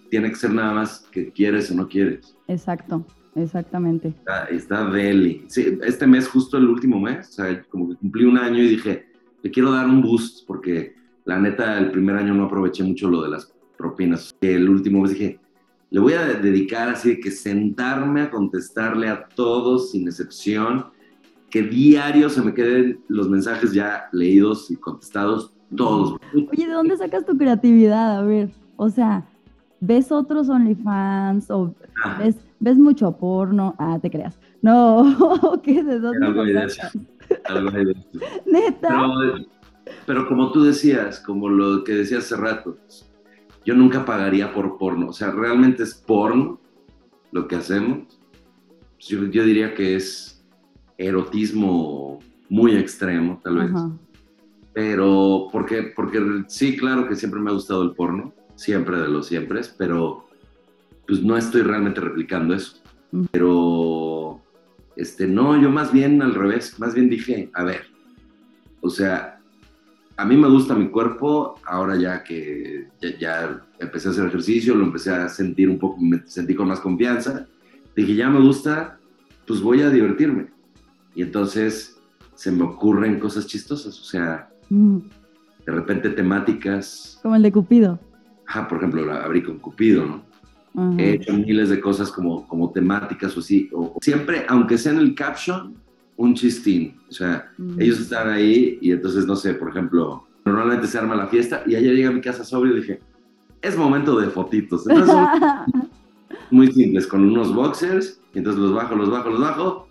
tiene 0.09 0.29
que 0.29 0.35
ser 0.35 0.53
nada 0.53 0.73
más 0.73 1.07
que 1.09 1.31
quieres 1.31 1.71
o 1.71 1.75
no 1.75 1.87
quieres. 1.87 2.35
Exacto, 2.49 3.05
exactamente. 3.33 4.09
Está, 4.09 4.45
está 4.47 4.89
deli. 4.89 5.45
Sí, 5.47 5.79
este 5.83 6.05
mes, 6.05 6.27
justo 6.27 6.57
el 6.57 6.67
último 6.67 6.99
mes, 6.99 7.29
o 7.29 7.31
sea, 7.31 7.63
como 7.63 7.89
que 7.89 7.95
cumplí 7.95 8.25
un 8.25 8.37
año 8.37 8.61
y 8.61 8.67
dije, 8.67 9.05
le 9.41 9.51
quiero 9.51 9.71
dar 9.71 9.87
un 9.87 10.01
boost, 10.01 10.45
porque 10.45 10.95
la 11.23 11.39
neta, 11.39 11.77
el 11.77 11.91
primer 11.91 12.17
año 12.17 12.33
no 12.33 12.43
aproveché 12.43 12.83
mucho 12.83 13.09
lo 13.09 13.23
de 13.23 13.29
las 13.29 13.53
propinas. 13.77 14.35
El 14.41 14.69
último 14.69 15.01
mes 15.01 15.11
dije, 15.11 15.39
le 15.89 15.99
voy 15.99 16.13
a 16.13 16.25
dedicar 16.25 16.89
así 16.89 17.09
de 17.09 17.19
que 17.19 17.31
sentarme 17.31 18.21
a 18.21 18.29
contestarle 18.29 19.07
a 19.07 19.27
todos 19.35 19.91
sin 19.91 20.07
excepción, 20.07 20.85
que 21.49 21.61
diario 21.61 22.29
se 22.29 22.41
me 22.41 22.53
queden 22.53 22.99
los 23.07 23.29
mensajes 23.29 23.73
ya 23.73 24.09
leídos 24.11 24.69
y 24.71 24.75
contestados 24.75 25.53
todos. 25.75 26.19
Oye, 26.33 26.67
¿de 26.67 26.73
dónde 26.73 26.97
sacas 26.97 27.25
tu 27.25 27.37
creatividad? 27.37 28.19
A 28.19 28.23
ver, 28.23 28.49
o 28.75 28.89
sea, 28.89 29.25
¿ves 29.79 30.11
otros 30.11 30.49
OnlyFans 30.49 31.49
o 31.49 31.73
ves, 32.59 32.77
mucho 32.77 33.15
porno? 33.15 33.75
Ah, 33.77 33.99
te 34.01 34.09
creas. 34.09 34.37
No, 34.61 35.05
¿qué? 35.63 35.83
¿De 35.83 35.99
dónde 35.99 36.25
Algo 36.25 36.43
de 36.43 36.65
eso. 36.65 36.81
Algo 37.45 37.71
de 37.71 37.91
eso. 37.91 38.19
Neta. 38.45 38.87
Pero, 38.89 39.33
pero 40.05 40.27
como 40.27 40.51
tú 40.51 40.63
decías, 40.63 41.19
como 41.19 41.49
lo 41.49 41.83
que 41.83 41.93
decías 41.93 42.25
hace 42.25 42.35
rato, 42.35 42.77
yo 43.65 43.73
nunca 43.73 44.05
pagaría 44.05 44.53
por 44.53 44.77
porno. 44.77 45.09
O 45.09 45.13
sea, 45.13 45.31
realmente 45.31 45.83
es 45.83 45.95
porno 45.95 46.59
lo 47.31 47.47
que 47.47 47.55
hacemos. 47.55 48.19
Yo, 48.99 49.23
diría 49.23 49.73
que 49.73 49.95
es 49.95 50.43
erotismo 50.97 52.19
muy 52.49 52.75
extremo, 52.75 53.41
tal 53.43 53.57
vez. 53.57 53.71
Pero, 54.73 55.47
¿por 55.51 55.65
qué? 55.65 55.93
Porque 55.95 56.43
sí, 56.47 56.77
claro 56.77 57.07
que 57.07 57.15
siempre 57.15 57.39
me 57.39 57.49
ha 57.49 57.53
gustado 57.53 57.83
el 57.83 57.91
porno, 57.91 58.33
siempre 58.55 58.97
de 58.97 59.07
los 59.07 59.27
siempre, 59.27 59.61
pero 59.77 60.27
pues 61.07 61.21
no 61.21 61.37
estoy 61.37 61.61
realmente 61.61 62.01
replicando 62.01 62.53
eso. 62.53 62.77
Pero, 63.31 64.41
este, 64.95 65.27
no, 65.27 65.59
yo 65.61 65.69
más 65.69 65.91
bien 65.91 66.21
al 66.21 66.35
revés, 66.35 66.79
más 66.79 66.93
bien 66.93 67.09
dije, 67.09 67.49
a 67.53 67.63
ver, 67.63 67.87
o 68.81 68.89
sea, 68.89 69.34
a 70.17 70.25
mí 70.25 70.37
me 70.37 70.47
gusta 70.47 70.75
mi 70.75 70.89
cuerpo, 70.89 71.55
ahora 71.65 71.95
ya 71.95 72.23
que 72.23 72.87
ya, 73.19 73.61
empecé 73.79 74.07
a 74.07 74.11
hacer 74.11 74.27
ejercicio, 74.27 74.75
lo 74.75 74.85
empecé 74.85 75.11
a 75.11 75.27
sentir 75.27 75.69
un 75.69 75.77
poco, 75.77 75.97
me 75.99 76.25
sentí 76.25 76.55
con 76.55 76.67
más 76.67 76.79
confianza, 76.79 77.47
dije, 77.95 78.15
ya 78.15 78.29
me 78.29 78.39
gusta, 78.39 78.97
pues 79.45 79.61
voy 79.61 79.81
a 79.81 79.89
divertirme. 79.89 80.47
Y 81.13 81.21
entonces 81.21 81.99
se 82.35 82.51
me 82.51 82.63
ocurren 82.63 83.19
cosas 83.19 83.47
chistosas, 83.47 83.99
o 83.99 84.03
sea, 84.03 84.49
mm. 84.69 84.97
de 85.65 85.71
repente 85.71 86.09
temáticas. 86.09 87.19
Como 87.21 87.35
el 87.35 87.41
de 87.41 87.51
Cupido. 87.51 87.99
Ajá, 88.47 88.67
por 88.67 88.77
ejemplo, 88.77 89.05
la 89.05 89.23
abrí 89.23 89.43
con 89.43 89.59
Cupido, 89.59 90.05
¿no? 90.05 90.25
He 90.97 91.13
hecho 91.13 91.33
miles 91.33 91.69
de 91.69 91.79
cosas 91.79 92.11
como, 92.11 92.45
como 92.47 92.69
temáticas 92.71 93.35
o 93.37 93.39
así. 93.39 93.69
O, 93.71 93.97
siempre, 94.01 94.45
aunque 94.49 94.77
sea 94.77 94.91
en 94.91 94.99
el 94.99 95.15
caption, 95.15 95.73
un 96.17 96.33
chistín. 96.33 96.97
O 97.09 97.11
sea, 97.11 97.51
mm. 97.57 97.81
ellos 97.81 97.99
están 97.99 98.29
ahí 98.29 98.77
y 98.81 98.91
entonces, 98.91 99.25
no 99.25 99.35
sé, 99.35 99.53
por 99.53 99.69
ejemplo, 99.69 100.27
normalmente 100.45 100.87
se 100.87 100.97
arma 100.97 101.15
la 101.15 101.27
fiesta 101.27 101.63
y 101.65 101.75
ayer 101.75 101.95
llega 101.95 102.09
a 102.09 102.13
mi 102.13 102.21
casa 102.21 102.43
sobrio 102.43 102.73
y 102.73 102.81
dije, 102.81 102.99
es 103.61 103.77
momento 103.77 104.19
de 104.19 104.27
fotitos. 104.29 104.87
Entonces, 104.87 105.15
muy 106.51 106.71
simples, 106.71 107.07
con 107.07 107.23
unos 107.23 107.53
boxers, 107.53 108.21
y 108.33 108.39
entonces 108.39 108.61
los 108.61 108.73
bajo, 108.73 108.95
los 108.95 109.09
bajo, 109.09 109.29
los 109.29 109.41
bajo. 109.41 109.87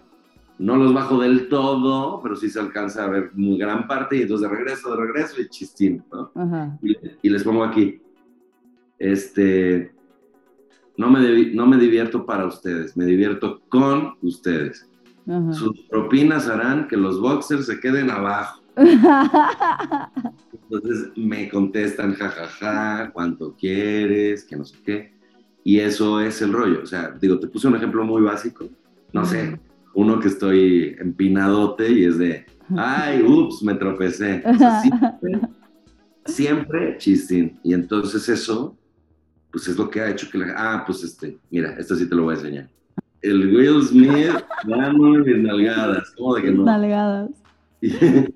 No 0.57 0.77
los 0.77 0.95
bajo 0.95 1.19
del 1.19 1.49
todo, 1.49 2.21
pero 2.23 2.37
sí 2.37 2.49
se 2.49 2.61
alcanza 2.61 3.05
a 3.05 3.09
ver 3.09 3.33
muy 3.35 3.59
gran 3.59 3.89
parte 3.89 4.17
y 4.17 4.23
entonces 4.23 4.49
de 4.49 4.57
regreso, 4.57 4.89
de 4.93 5.05
regreso 5.05 5.41
y 5.41 5.49
chistín, 5.49 6.05
¿no? 6.13 6.79
Y, 6.81 6.97
y, 7.23 7.29
les 7.29 7.43
pongo 7.43 7.65
aquí, 7.65 8.01
este, 9.01 9.93
no 10.97 11.11
me, 11.11 11.47
no 11.53 11.67
me 11.67 11.77
divierto 11.77 12.25
para 12.25 12.47
ustedes, 12.47 12.97
me 12.97 13.05
divierto 13.05 13.63
con 13.69 14.15
ustedes. 14.23 14.89
Sus 15.53 15.81
propinas 15.89 16.49
harán 16.49 16.87
que 16.87 16.97
los 16.97 17.21
boxers 17.21 17.67
se 17.67 17.81
queden 17.81 18.11
abajo. 18.11 18.63
Entonces 20.71 21.13
me 21.17 21.49
contestan, 21.49 22.15
jajaja, 22.15 23.11
cuánto 23.13 23.55
quieres, 23.57 24.45
que 24.45 24.57
no 24.57 24.65
sé 24.65 24.77
qué. 24.85 25.15
Y 25.63 25.79
eso 25.79 26.21
es 26.21 26.43
el 26.43 26.53
rollo. 26.53 26.83
O 26.83 26.87
sea, 26.87 27.11
digo, 27.11 27.39
te 27.39 27.47
puse 27.47 27.69
un 27.69 27.77
ejemplo 27.77 28.05
muy 28.05 28.21
básico. 28.23 28.69
No 29.13 29.25
sé, 29.25 29.59
uno 29.95 30.19
que 30.21 30.29
estoy 30.29 30.97
empinadote 30.99 31.91
y 31.91 32.05
es 32.05 32.19
de, 32.19 32.45
ay, 32.77 33.23
ups, 33.23 33.63
me 33.63 33.75
tropecé. 33.75 34.43
siempre, 34.83 35.41
siempre 36.27 36.99
chistín. 36.99 37.59
Y 37.63 37.73
entonces 37.73 38.29
eso, 38.29 38.77
pues 39.51 39.69
es 39.69 39.79
lo 39.79 39.89
que 39.89 40.01
ha 40.01 40.11
hecho 40.11 40.29
que 40.31 40.39
la... 40.39 40.55
Ah, 40.57 40.85
pues 40.85 41.03
este, 41.05 41.39
mira, 41.51 41.75
esto 41.79 41.95
sí 41.95 42.09
te 42.09 42.15
lo 42.15 42.25
voy 42.25 42.35
a 42.35 42.39
enseñar. 42.39 42.69
El 43.25 43.57
Will 43.57 43.83
Smith 43.83 44.45
dándole 44.67 45.21
mis 45.21 45.43
nalgadas, 45.43 46.13
¿cómo 46.15 46.35
de 46.35 46.43
que 46.43 46.51
no? 46.53 46.65
Nalgadas. 46.65 47.31
Y 47.81 47.89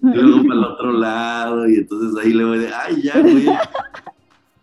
luego 0.03 0.47
para 0.49 0.55
el 0.55 0.65
otro 0.65 0.93
lado, 0.93 1.69
y 1.69 1.75
entonces 1.77 2.25
ahí 2.25 2.33
le 2.33 2.45
voy 2.45 2.59
de, 2.59 2.69
ay, 2.73 3.03
ya, 3.03 3.21
güey. 3.21 3.47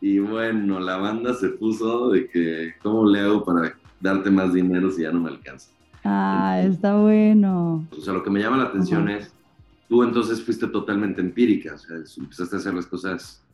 Y 0.02 0.18
bueno, 0.18 0.80
la 0.80 0.98
banda 0.98 1.36
se 1.36 1.50
puso 1.50 2.10
de 2.10 2.28
que, 2.28 2.74
¿cómo 2.82 3.06
le 3.06 3.20
hago 3.20 3.44
para 3.44 3.76
darte 4.00 4.32
más 4.32 4.52
dinero 4.52 4.90
si 4.90 5.04
ya 5.04 5.12
no 5.12 5.20
me 5.20 5.30
alcanza? 5.30 5.70
Ah, 6.04 6.60
está 6.64 6.96
bueno. 7.00 7.88
O 7.96 8.02
sea, 8.02 8.14
lo 8.14 8.24
que 8.24 8.32
me 8.32 8.40
llama 8.40 8.58
la 8.58 8.66
atención 8.66 9.08
es, 9.10 9.32
tú 9.88 10.02
entonces 10.02 10.44
fuiste 10.44 10.66
totalmente 10.68 11.22
empírica, 11.22 11.76
o 11.76 11.78
sea, 11.78 11.98
empezaste 12.18 12.56
a 12.56 12.60
hacer 12.60 12.74
las 12.74 12.88
cosas 12.88 13.46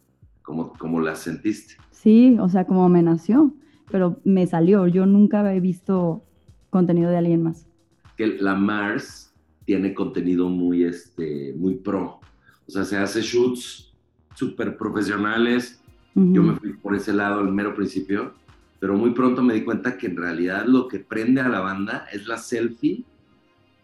como, 0.42 0.72
como 0.74 1.02
las 1.02 1.20
sentiste. 1.20 1.76
Sí, 1.92 2.38
o 2.40 2.48
sea, 2.48 2.66
como 2.66 2.88
me 2.88 3.04
nació, 3.04 3.54
pero 3.92 4.22
me 4.24 4.48
salió. 4.48 4.88
Yo 4.88 5.06
nunca 5.06 5.42
había 5.42 5.60
visto 5.60 6.24
contenido 6.72 7.12
de 7.12 7.18
alguien 7.18 7.44
más. 7.44 7.68
Que 8.18 8.26
la 8.26 8.56
Mars 8.56 9.32
tiene 9.66 9.94
contenido 9.94 10.50
muy, 10.50 10.84
este, 10.84 11.54
muy 11.56 11.76
pro. 11.76 12.20
O 12.68 12.72
sea, 12.72 12.84
se 12.84 12.98
hace 12.98 13.22
shoots 13.22 13.94
súper 14.34 14.76
profesionales. 14.76 15.80
Yo 16.16 16.44
me 16.44 16.56
fui 16.56 16.74
por 16.74 16.96
ese 16.96 17.14
lado 17.14 17.40
al 17.40 17.54
mero 17.54 17.74
principio, 17.74 18.34
pero 18.80 18.96
muy 18.96 19.12
pronto 19.12 19.42
me 19.42 19.54
di 19.54 19.64
cuenta 19.64 19.98
que 19.98 20.08
en 20.08 20.18
realidad 20.18 20.66
lo 20.66 20.88
que 20.88 21.00
prende 21.00 21.40
a 21.40 21.48
la 21.48 21.62
banda 21.62 22.06
es 22.12 22.28
la 22.28 22.38
selfie 22.38 23.06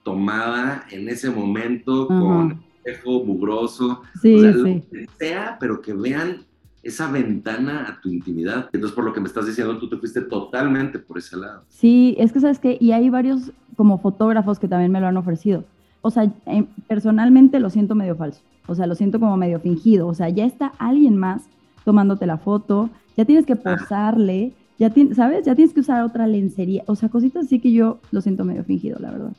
tomada 0.03 0.85
en 0.91 1.07
ese 1.07 1.29
momento 1.29 2.07
con 2.07 2.63
espejo 2.83 3.23
mugroso. 3.23 4.01
Sí, 4.21 4.35
o 4.35 4.39
sea, 4.39 4.53
sí. 4.53 4.59
lo 4.59 4.89
que 4.89 5.07
sea, 5.17 5.57
pero 5.59 5.81
que 5.81 5.93
vean 5.93 6.45
esa 6.83 7.11
ventana 7.11 7.87
a 7.87 8.01
tu 8.01 8.09
intimidad. 8.09 8.69
Entonces, 8.71 8.95
por 8.95 9.03
lo 9.03 9.13
que 9.13 9.19
me 9.19 9.27
estás 9.27 9.45
diciendo, 9.45 9.77
tú 9.77 9.89
te 9.89 9.97
fuiste 9.97 10.21
totalmente 10.21 10.99
por 10.99 11.17
ese 11.17 11.37
lado. 11.37 11.63
Sí, 11.69 12.15
es 12.17 12.31
que 12.31 12.39
sabes 12.39 12.59
que, 12.59 12.77
y 12.79 12.91
hay 12.91 13.09
varios 13.09 13.51
como 13.75 13.99
fotógrafos 13.99 14.59
que 14.59 14.67
también 14.67 14.91
me 14.91 14.99
lo 14.99 15.07
han 15.07 15.17
ofrecido. 15.17 15.63
O 16.01 16.11
sea, 16.11 16.31
em, 16.45 16.65
personalmente 16.87 17.59
lo 17.59 17.69
siento 17.69 17.95
medio 17.95 18.15
falso. 18.15 18.41
O 18.67 18.75
sea, 18.75 18.87
lo 18.87 18.95
siento 18.95 19.19
como 19.19 19.37
medio 19.37 19.59
fingido. 19.59 20.07
O 20.07 20.13
sea, 20.13 20.29
ya 20.29 20.45
está 20.45 20.67
alguien 20.77 21.17
más 21.17 21.43
tomándote 21.83 22.25
la 22.25 22.37
foto, 22.37 22.89
ya 23.15 23.25
tienes 23.25 23.45
que 23.45 23.55
posarle, 23.55 24.53
ya 24.77 24.89
tienes, 24.89 25.15
¿sabes? 25.15 25.45
Ya 25.45 25.55
tienes 25.55 25.73
que 25.73 25.79
usar 25.79 26.03
otra 26.03 26.27
lencería. 26.27 26.83
O 26.85 26.95
sea, 26.95 27.09
cositas 27.09 27.45
así 27.45 27.59
que 27.59 27.71
yo 27.71 27.99
lo 28.11 28.21
siento 28.21 28.43
medio 28.43 28.63
fingido, 28.63 28.99
la 28.99 29.11
verdad. 29.11 29.33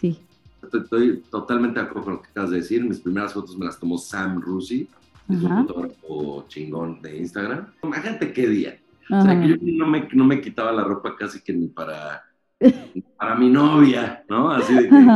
Sí. 0.00 0.18
Estoy, 0.62 0.80
estoy 0.80 1.22
totalmente 1.30 1.78
de 1.78 1.86
acuerdo 1.86 2.04
con 2.04 2.14
lo 2.14 2.22
que 2.22 2.28
acabas 2.28 2.50
de 2.50 2.56
decir. 2.56 2.84
Mis 2.84 3.00
primeras 3.00 3.32
fotos 3.32 3.56
me 3.56 3.66
las 3.66 3.78
tomó 3.78 3.98
Sam 3.98 4.40
Rusi, 4.40 4.88
es 5.28 5.42
un 5.42 5.66
fotógrafo 5.66 6.44
chingón 6.48 7.02
de 7.02 7.18
Instagram. 7.18 7.66
Imagínate 7.82 8.32
qué 8.32 8.46
día. 8.46 8.78
O 9.10 9.22
sea, 9.22 9.40
que 9.40 9.48
yo 9.48 9.56
no 9.60 9.86
me, 9.86 10.08
no 10.12 10.24
me 10.24 10.40
quitaba 10.40 10.72
la 10.72 10.84
ropa 10.84 11.16
casi 11.16 11.42
que 11.42 11.52
ni 11.52 11.68
para, 11.68 12.24
ni 12.60 13.02
para 13.16 13.34
mi 13.34 13.48
novia, 13.48 14.24
¿no? 14.28 14.50
Así 14.50 14.74
de 14.74 14.88
que 14.88 15.06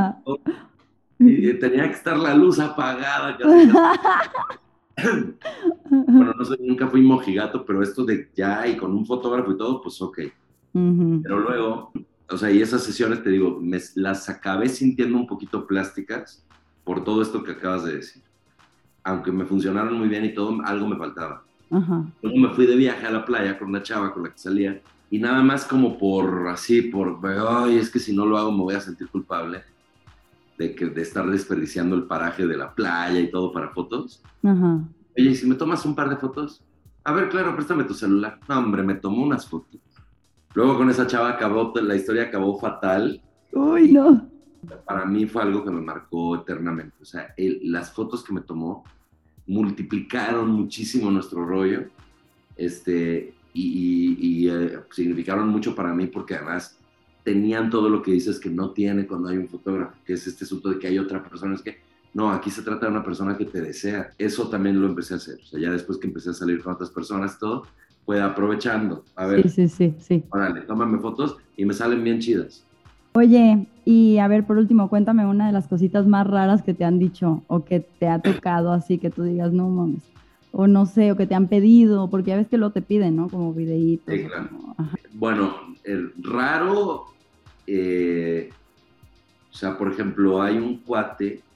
y 1.25 1.55
tenía 1.55 1.85
que 1.85 1.94
estar 1.94 2.18
la 2.18 2.35
luz 2.35 2.59
apagada. 2.59 3.37
Casi, 3.37 3.68
casi. 3.68 3.98
Bueno, 5.90 6.35
no 6.38 6.44
sé, 6.44 6.57
nunca 6.61 6.87
fui 6.87 7.03
mojigato, 7.03 7.64
pero 7.64 7.83
esto 7.83 8.05
de 8.05 8.31
ya 8.35 8.66
y 8.66 8.77
con 8.77 8.92
un 8.92 9.07
fotógrafo 9.07 9.53
y 9.53 9.57
todo, 9.57 9.83
pues 9.83 10.01
ok. 10.01 10.18
Ujú. 10.75 11.20
Pero 11.22 11.40
luego, 11.40 11.92
o 12.31 12.37
sea, 12.37 12.51
y 12.51 12.62
esas 12.62 12.83
sesiones, 12.83 13.22
te 13.22 13.31
digo, 13.31 13.59
me, 13.61 13.79
las 13.96 14.29
acabé 14.29 14.68
sintiendo 14.68 15.16
un 15.16 15.27
poquito 15.27 15.66
plásticas 15.66 16.46
por 16.85 17.05
todo 17.05 17.22
esto 17.22 17.42
que 17.42 17.53
acabas 17.53 17.85
de 17.85 17.96
decir. 17.96 18.22
Aunque 19.05 19.33
me 19.33 19.45
funcionaron 19.45 19.99
muy 19.99 20.09
bien 20.09 20.25
y 20.25 20.35
todo, 20.35 20.61
algo 20.65 20.87
me 20.87 20.97
faltaba. 20.97 21.43
Ajá. 21.71 22.05
Luego 22.23 22.38
me 22.38 22.55
fui 22.55 22.67
de 22.67 22.77
viaje 22.77 23.07
a 23.07 23.11
la 23.11 23.25
playa 23.25 23.59
con 23.59 23.69
una 23.69 23.83
chava 23.83 24.12
con 24.12 24.25
la 24.25 24.31
que 24.31 24.38
salía 24.38 24.81
y 25.11 25.19
nada 25.19 25.43
más 25.43 25.67
como 25.67 25.99
por 25.99 26.49
así, 26.49 26.83
por, 26.83 27.21
ay, 27.25 27.77
es 27.77 27.91
que 27.91 27.99
si 27.99 28.15
no 28.15 28.25
lo 28.25 28.38
hago 28.38 28.51
me 28.51 28.62
voy 28.62 28.75
a 28.75 28.81
sentir 28.81 29.09
culpable 29.09 29.62
de, 30.57 30.75
que, 30.75 30.87
de 30.87 31.03
estar 31.03 31.29
desperdiciando 31.29 31.95
el 31.97 32.05
paraje 32.05 32.47
de 32.47 32.57
la 32.57 32.75
playa 32.75 33.21
y 33.21 33.31
todo 33.31 33.53
para 33.53 33.69
fotos. 33.71 34.23
Ajá. 34.43 34.81
Oye, 35.17 35.31
¿y 35.31 35.35
si 35.35 35.47
me 35.47 35.55
tomas 35.55 35.85
un 35.85 35.95
par 35.95 36.09
de 36.09 36.17
fotos? 36.17 36.62
A 37.05 37.12
ver, 37.12 37.29
claro, 37.29 37.55
préstame 37.55 37.85
tu 37.85 37.95
celular. 37.95 38.38
No, 38.49 38.59
hombre, 38.59 38.83
me 38.83 38.95
tomó 38.95 39.23
unas 39.23 39.47
fotos. 39.47 39.81
Luego 40.55 40.79
con 40.79 40.88
esa 40.88 41.07
chava 41.07 41.31
acabó, 41.31 41.73
la 41.75 41.95
historia 41.95 42.25
acabó 42.25 42.59
fatal. 42.59 43.21
Uy, 43.53 43.93
no. 43.93 44.31
Para 44.85 45.05
mí 45.07 45.27
fue 45.27 45.42
algo 45.42 45.64
que 45.64 45.70
me 45.70 45.81
marcó 45.81 46.37
eternamente. 46.37 46.96
O 47.03 47.05
sea, 47.05 47.33
el- 47.37 47.61
las 47.70 47.92
fotos 47.92 48.22
que 48.25 48.33
me 48.33 48.42
tomó 48.42 48.85
multiplicaron 49.46 50.51
muchísimo 50.51 51.11
nuestro 51.11 51.44
rollo. 51.44 51.85
Este, 52.57 53.35
y, 53.55 53.62
y- 53.62 54.44
y, 54.44 54.48
eh, 54.48 54.79
significaron 54.90 55.48
mucho 55.48 55.75
para 55.75 55.94
mí 55.94 56.07
porque 56.07 56.35
además 56.35 56.79
tenían 57.25 57.70
todo 57.70 57.88
lo 57.88 58.03
que 58.03 58.12
dices 58.12 58.38
que 58.40 58.51
no 58.51 58.72
tiene 58.72 59.07
cuando 59.07 59.29
hay 59.29 59.37
un 59.38 59.48
fotógrafo, 59.48 59.96
que 60.05 60.14
es 60.14 60.27
este 60.27 60.44
asunto 60.44 60.70
de 60.70 60.79
que 60.79 60.88
hay 60.88 60.98
otra 60.98 61.22
persona. 61.22 61.55
Es 61.55 61.62
que 61.62 61.77
no, 62.14 62.31
aquí 62.31 62.51
se 62.51 62.62
trata 62.62 62.87
de 62.87 62.92
una 62.92 63.05
persona 63.05 63.37
que 63.37 63.46
te 63.46 63.61
desea. 63.61 64.12
Eso 64.18 64.48
también 64.48 64.81
lo 64.81 64.87
empecé 64.87 65.14
a 65.14 65.16
hacer. 65.18 65.38
O 65.42 65.46
sea, 65.46 65.61
ya 65.61 65.70
después 65.70 65.98
que 65.98 66.07
empecé 66.09 66.31
a 66.31 66.35
salir 66.35 66.62
con 66.62 66.75
otras 66.75 66.90
personas, 66.90 67.38
todo, 67.38 67.66
fue 68.05 68.20
aprovechando. 68.20 69.05
A 69.16 69.27
ver, 69.27 69.48
Sí, 69.48 69.68
sí, 69.68 69.68
sí, 69.68 69.94
sí. 69.98 70.25
órale, 70.31 70.62
tómame 70.62 70.98
fotos 70.98 71.37
y 71.57 71.64
me 71.64 71.72
salen 71.75 72.03
bien 72.05 72.18
chidas. 72.20 72.64
Oye, 73.14 73.66
y 73.85 74.18
a 74.18 74.29
ver, 74.29 74.47
por 74.47 74.59
último, 74.59 74.88
cuéntame 74.88 75.27
una 75.27 75.47
de 75.47 75.53
las 75.53 75.68
cositas 75.68 76.07
más 76.07 76.27
raras 76.27 76.62
que 76.62 76.75
te 76.75 76.85
han 76.85 76.99
dicho 76.99 77.45
o 77.49 77.64
que 77.64 77.81
te 77.81 78.09
ha 78.09 78.21
tocado 78.21 78.73
así 78.73 78.99
que 78.99 79.11
tú 79.11 79.23
digas, 79.25 79.53
no 79.53 79.68
mames. 79.68 80.09
O 80.51 80.66
no 80.66 80.85
sé, 80.87 81.11
o 81.12 81.16
que 81.16 81.27
te 81.27 81.35
han 81.35 81.49
pedido, 81.49 82.11
porque 82.11 82.31
ya 82.31 82.37
ves 82.37 82.49
que 82.49 82.59
lo 82.59 82.73
te 82.73 82.83
piden, 82.83 83.16
¿no? 83.16 83.31
Como 83.31 83.55
videitos. 83.55 84.14
Sí, 84.14 84.25
o 84.25 84.29
claro. 84.29 84.49
como- 84.51 84.75
ajá. 84.79 84.97
Bueno, 85.14 85.55
el 85.83 86.12
raro, 86.23 87.05
eh, 87.66 88.53
o 89.51 89.55
sea, 89.55 89.77
por 89.79 89.92
ejemplo, 89.92 90.42
hay 90.42 90.57
un 90.59 90.83
cuate 90.83 91.47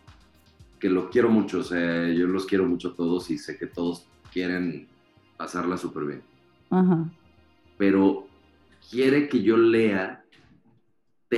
que 0.78 0.90
lo 0.90 1.08
quiero 1.10 1.30
mucho, 1.30 1.60
o 1.60 1.62
sea, 1.62 2.08
yo 2.12 2.26
los 2.26 2.46
quiero 2.46 2.66
mucho 2.66 2.88
a 2.90 2.96
todos 2.96 3.30
y 3.30 3.38
sé 3.38 3.56
que 3.58 3.66
todos 3.66 4.10
quieren 4.32 4.88
pasarla 5.36 5.76
súper 5.76 6.04
bien, 6.04 6.24
Ajá. 6.70 7.10
pero 7.76 8.28
quiere 8.90 9.28
que 9.28 9.42
yo 9.42 9.56
lea 9.56 10.22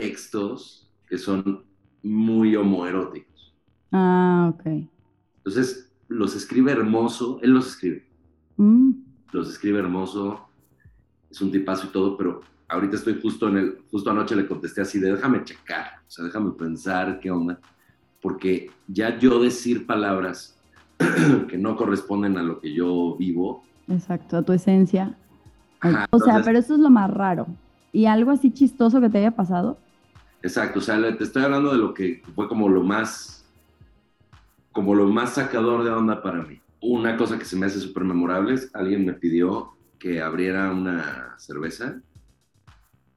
textos 0.00 0.88
que 1.08 1.18
son 1.18 1.64
muy 2.02 2.54
homoeróticos. 2.56 3.54
Ah, 3.92 4.52
ok. 4.54 4.66
Entonces, 5.38 5.90
los 6.08 6.34
escribe 6.36 6.72
hermoso, 6.72 7.38
él 7.42 7.50
los 7.52 7.66
escribe, 7.68 8.06
Mm, 8.56 8.90
los 9.32 9.48
escribe 9.50 9.78
hermoso, 9.78 10.40
es 11.30 11.40
un 11.40 11.52
tipazo 11.52 11.86
y 11.86 11.90
todo, 11.90 12.16
pero 12.16 12.40
ahorita 12.68 12.96
estoy 12.96 13.20
justo 13.22 13.48
en 13.48 13.56
el, 13.56 13.78
justo 13.90 14.10
anoche 14.10 14.34
le 14.34 14.46
contesté 14.48 14.80
así 14.80 14.98
de 14.98 15.12
déjame 15.12 15.44
checar, 15.44 15.86
o 16.06 16.10
sea, 16.10 16.24
déjame 16.24 16.50
pensar 16.52 17.20
qué 17.20 17.30
onda, 17.30 17.60
porque 18.20 18.70
ya 18.88 19.16
yo 19.18 19.40
decir 19.40 19.86
palabras 19.86 20.58
que 21.48 21.56
no 21.56 21.76
corresponden 21.76 22.36
a 22.36 22.42
lo 22.42 22.60
que 22.60 22.72
yo 22.74 23.14
vivo, 23.16 23.62
exacto, 23.88 24.38
a 24.38 24.42
tu 24.42 24.52
esencia. 24.52 25.16
Ajá, 25.80 26.06
o 26.10 26.18
sea, 26.18 26.26
entonces- 26.38 26.46
pero 26.46 26.58
eso 26.58 26.74
es 26.74 26.80
lo 26.80 26.90
más 26.90 27.10
raro. 27.10 27.46
¿Y 27.92 28.04
algo 28.06 28.30
así 28.32 28.50
chistoso 28.50 29.00
que 29.00 29.08
te 29.08 29.18
haya 29.18 29.30
pasado? 29.30 29.78
Exacto, 30.42 30.78
o 30.78 30.82
sea, 30.82 31.16
te 31.16 31.24
estoy 31.24 31.42
hablando 31.42 31.72
de 31.72 31.78
lo 31.78 31.94
que 31.94 32.22
fue 32.34 32.48
como 32.48 32.68
lo 32.68 32.82
más, 32.82 33.46
como 34.72 34.94
lo 34.94 35.06
más 35.06 35.34
sacador 35.34 35.84
de 35.84 35.90
onda 35.90 36.22
para 36.22 36.42
mí. 36.42 36.60
Una 36.80 37.16
cosa 37.16 37.38
que 37.38 37.44
se 37.44 37.56
me 37.56 37.66
hace 37.66 37.80
súper 37.80 38.04
memorable 38.04 38.54
es, 38.54 38.70
alguien 38.74 39.04
me 39.04 39.14
pidió 39.14 39.76
que 39.98 40.22
abriera 40.22 40.70
una 40.70 41.34
cerveza 41.38 42.00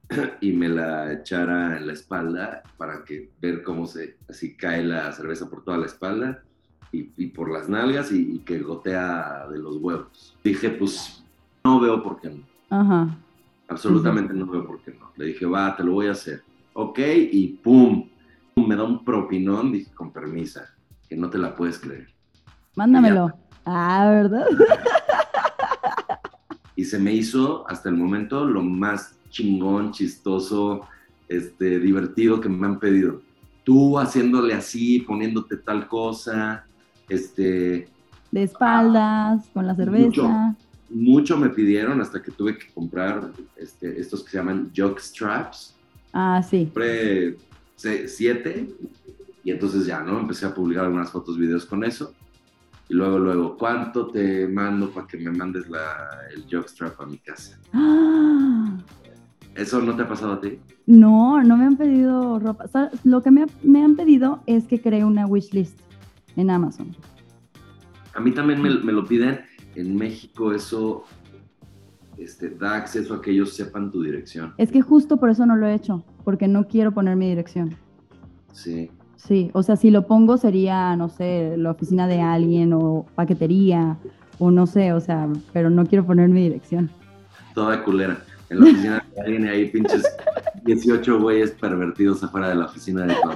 y 0.40 0.52
me 0.52 0.68
la 0.68 1.12
echara 1.12 1.76
en 1.76 1.86
la 1.86 1.92
espalda 1.92 2.62
para 2.76 3.04
que 3.04 3.30
ver 3.40 3.62
cómo 3.62 3.86
se 3.86 4.16
así 4.28 4.56
cae 4.56 4.84
la 4.84 5.12
cerveza 5.12 5.48
por 5.48 5.62
toda 5.64 5.78
la 5.78 5.86
espalda 5.86 6.42
y, 6.90 7.12
y 7.16 7.28
por 7.28 7.50
las 7.50 7.68
nalgas 7.68 8.10
y, 8.12 8.34
y 8.34 8.38
que 8.40 8.58
gotea 8.58 9.46
de 9.48 9.58
los 9.58 9.76
huevos. 9.76 10.36
Dije, 10.42 10.70
pues 10.70 11.24
no 11.64 11.80
veo 11.80 12.02
por 12.02 12.20
qué 12.20 12.30
no. 12.30 12.42
Ajá. 12.70 13.16
Absolutamente 13.68 14.34
no 14.34 14.46
veo 14.46 14.66
por 14.66 14.80
qué 14.80 14.92
no. 14.92 15.12
Le 15.16 15.26
dije, 15.26 15.46
va, 15.46 15.74
te 15.76 15.84
lo 15.84 15.92
voy 15.92 16.08
a 16.08 16.12
hacer. 16.12 16.42
Ok, 16.74 16.98
y 17.30 17.48
pum, 17.62 18.08
me 18.56 18.76
da 18.76 18.84
un 18.84 19.04
propinón, 19.04 19.72
dije, 19.72 19.90
con 19.92 20.12
permisa, 20.12 20.74
que 21.08 21.16
no 21.16 21.28
te 21.30 21.38
la 21.38 21.54
puedes 21.54 21.78
creer. 21.78 22.08
Mándamelo. 22.74 23.32
Ah, 23.64 24.08
¿verdad? 24.10 24.46
Y 26.74 26.84
se 26.84 26.98
me 26.98 27.12
hizo 27.12 27.68
hasta 27.68 27.90
el 27.90 27.96
momento 27.96 28.44
lo 28.46 28.62
más 28.62 29.14
chingón, 29.30 29.92
chistoso, 29.92 30.86
este, 31.28 31.78
divertido 31.78 32.40
que 32.40 32.48
me 32.48 32.66
han 32.66 32.78
pedido. 32.78 33.20
Tú 33.62 33.98
haciéndole 33.98 34.54
así, 34.54 35.00
poniéndote 35.00 35.58
tal 35.58 35.86
cosa, 35.86 36.64
este, 37.08 37.88
De 38.30 38.42
espaldas, 38.42 39.46
con 39.52 39.66
la 39.66 39.74
cerveza. 39.74 40.56
mucho 40.88 41.36
me 41.36 41.50
pidieron 41.50 42.00
hasta 42.00 42.22
que 42.22 42.30
tuve 42.32 42.58
que 42.58 42.72
comprar 42.72 43.30
este, 43.56 44.00
estos 44.00 44.24
que 44.24 44.30
se 44.30 44.38
llaman 44.38 44.70
jock 44.74 44.98
straps. 44.98 45.76
Ah, 46.12 46.42
sí. 46.42 46.64
Compré 46.66 47.36
siete 48.06 48.68
y 49.44 49.50
entonces 49.50 49.86
ya, 49.86 50.00
¿no? 50.00 50.20
Empecé 50.20 50.46
a 50.46 50.54
publicar 50.54 50.84
algunas 50.84 51.10
fotos, 51.10 51.38
videos 51.38 51.66
con 51.66 51.84
eso. 51.84 52.14
Y 52.88 52.94
luego, 52.94 53.18
luego, 53.18 53.56
¿cuánto 53.56 54.08
te 54.08 54.46
mando 54.46 54.90
para 54.90 55.06
que 55.06 55.16
me 55.16 55.30
mandes 55.30 55.68
la, 55.68 56.10
el 56.34 56.44
jockstrap 56.50 57.00
a 57.00 57.06
mi 57.06 57.18
casa? 57.18 57.58
¡Ah! 57.72 58.78
¿Eso 59.54 59.80
no 59.80 59.96
te 59.96 60.02
ha 60.02 60.08
pasado 60.08 60.34
a 60.34 60.40
ti? 60.40 60.58
No, 60.86 61.42
no 61.42 61.56
me 61.56 61.64
han 61.64 61.76
pedido 61.76 62.38
ropa. 62.38 62.64
O 62.64 62.68
sea, 62.68 62.90
Lo 63.04 63.22
que 63.22 63.30
me, 63.30 63.46
me 63.62 63.82
han 63.84 63.96
pedido 63.96 64.42
es 64.46 64.64
que 64.64 64.80
cree 64.80 65.04
una 65.04 65.26
wishlist 65.26 65.78
en 66.36 66.50
Amazon. 66.50 66.94
A 68.14 68.20
mí 68.20 68.32
también 68.32 68.60
me, 68.60 68.70
me 68.70 68.92
lo 68.92 69.04
piden. 69.04 69.40
En 69.74 69.96
México 69.96 70.52
eso 70.52 71.04
este, 72.22 72.50
da 72.50 72.76
acceso 72.76 73.14
a 73.14 73.22
que 73.22 73.30
ellos 73.30 73.54
sepan 73.54 73.90
tu 73.90 74.02
dirección. 74.02 74.54
Es 74.58 74.70
que 74.70 74.82
justo 74.82 75.16
por 75.18 75.30
eso 75.30 75.46
no 75.46 75.56
lo 75.56 75.66
he 75.66 75.74
hecho, 75.74 76.04
porque 76.24 76.48
no 76.48 76.66
quiero 76.66 76.92
poner 76.92 77.16
mi 77.16 77.28
dirección. 77.28 77.76
Sí. 78.52 78.90
Sí, 79.16 79.50
o 79.54 79.62
sea, 79.62 79.76
si 79.76 79.90
lo 79.90 80.06
pongo 80.06 80.36
sería, 80.36 80.96
no 80.96 81.08
sé, 81.08 81.56
la 81.56 81.70
oficina 81.70 82.08
de 82.08 82.20
alguien 82.20 82.72
o 82.72 83.06
paquetería 83.14 83.96
o 84.38 84.50
no 84.50 84.66
sé, 84.66 84.92
o 84.92 85.00
sea, 85.00 85.28
pero 85.52 85.70
no 85.70 85.86
quiero 85.86 86.04
poner 86.04 86.28
mi 86.28 86.42
dirección. 86.42 86.90
Toda 87.54 87.84
culera. 87.84 88.18
En 88.50 88.58
la 88.58 88.64
oficina 88.64 89.06
de 89.14 89.20
alguien 89.22 89.44
y 89.44 89.48
ahí 89.48 89.70
pinches 89.70 90.02
18 90.64 91.20
güeyes 91.20 91.52
pervertidos 91.52 92.22
afuera 92.24 92.48
de 92.48 92.56
la 92.56 92.66
oficina 92.66 93.06
de 93.06 93.14
tu. 93.14 93.30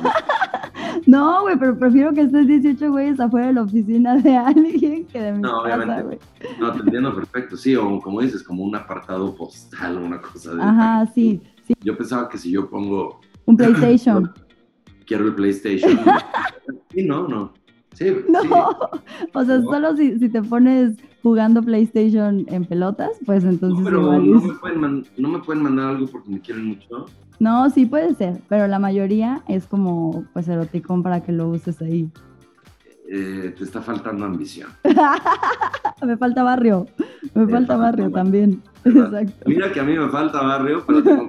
No, 1.07 1.43
güey, 1.43 1.57
pero 1.59 1.79
prefiero 1.79 2.13
que 2.13 2.23
estés 2.23 2.47
18 2.47 2.91
güeyes 2.91 3.21
afuera 3.21 3.47
de 3.47 3.53
la 3.55 3.63
oficina 3.63 4.17
de 4.17 4.37
alguien 4.37 5.07
que 5.07 5.21
de 5.21 5.33
mi 5.33 5.41
No, 5.41 5.63
casa, 5.63 5.77
obviamente. 5.77 6.03
güey. 6.03 6.19
No, 6.59 6.73
te 6.73 6.81
entiendo 6.81 7.15
perfecto. 7.15 7.57
Sí, 7.57 7.77
o 7.77 8.01
como 8.01 8.21
dices, 8.21 8.43
como 8.43 8.65
un 8.65 8.75
apartado 8.75 9.35
postal 9.35 9.99
o 9.99 10.05
una 10.05 10.21
cosa 10.21 10.55
de... 10.55 10.63
Ajá, 10.63 11.07
sí, 11.15 11.41
sí, 11.65 11.75
Yo 11.81 11.97
pensaba 11.97 12.29
que 12.29 12.39
si 12.39 12.51
yo 12.51 12.69
pongo 12.69 13.21
un 13.45 13.57
PlayStation. 13.57 14.33
quiero 15.07 15.27
el 15.27 15.35
PlayStation. 15.35 15.99
sí, 16.91 17.05
no, 17.07 17.29
no. 17.29 17.55
Sí, 17.97 18.15
No, 18.29 18.41
sí. 18.43 18.49
o 19.33 19.45
sea, 19.45 19.59
No. 19.59 19.71
solo 19.71 19.97
si, 19.97 20.19
si 20.19 20.29
te 20.29 20.43
pones 20.43 20.97
jugando 21.23 21.63
PlayStation 21.63 22.45
en 22.49 22.65
pelotas, 22.67 23.11
pues 23.25 23.43
entonces 23.45 23.79
No, 23.79 23.85
pero 23.85 24.01
igual 24.03 24.31
no 24.31 24.39
es- 24.39 24.45
me, 24.45 24.53
pueden 24.55 24.81
man- 24.81 25.05
no 25.17 25.29
me 25.29 25.39
pueden 25.41 25.63
mandar 25.63 25.87
algo 25.89 26.07
porque 26.07 26.31
me 26.31 26.41
quieren 26.41 26.67
mucho. 26.67 27.07
No, 27.39 27.69
sí 27.71 27.87
puede 27.87 28.15
ser, 28.15 28.41
pero 28.49 28.67
la 28.67 28.79
mayoría 28.79 29.43
es 29.49 29.67
como 29.67 30.25
pues 30.33 30.47
eroticón 30.49 31.03
para 31.03 31.23
que 31.23 31.33
lo 31.33 31.49
uses 31.49 31.81
ahí. 31.83 32.09
Eh, 33.09 33.55
te 33.57 33.63
está 33.65 33.81
faltando 33.83 34.25
ambición. 34.25 34.69
me 36.05 36.17
falta 36.17 36.43
barrio, 36.43 36.87
me 37.35 37.47
falta 37.47 37.77
barrio 37.77 38.05
barrio. 38.05 38.11
también. 38.11 38.63
¿Verdad? 38.85 39.23
Exacto. 39.23 39.45
Mira 39.49 39.73
que 39.73 39.81
a 39.81 39.85
mí 39.85 39.97
me 39.97 40.09
falta 40.09 40.43
barrio, 40.43 40.83
pero 40.87 41.03
tengo 41.03 41.29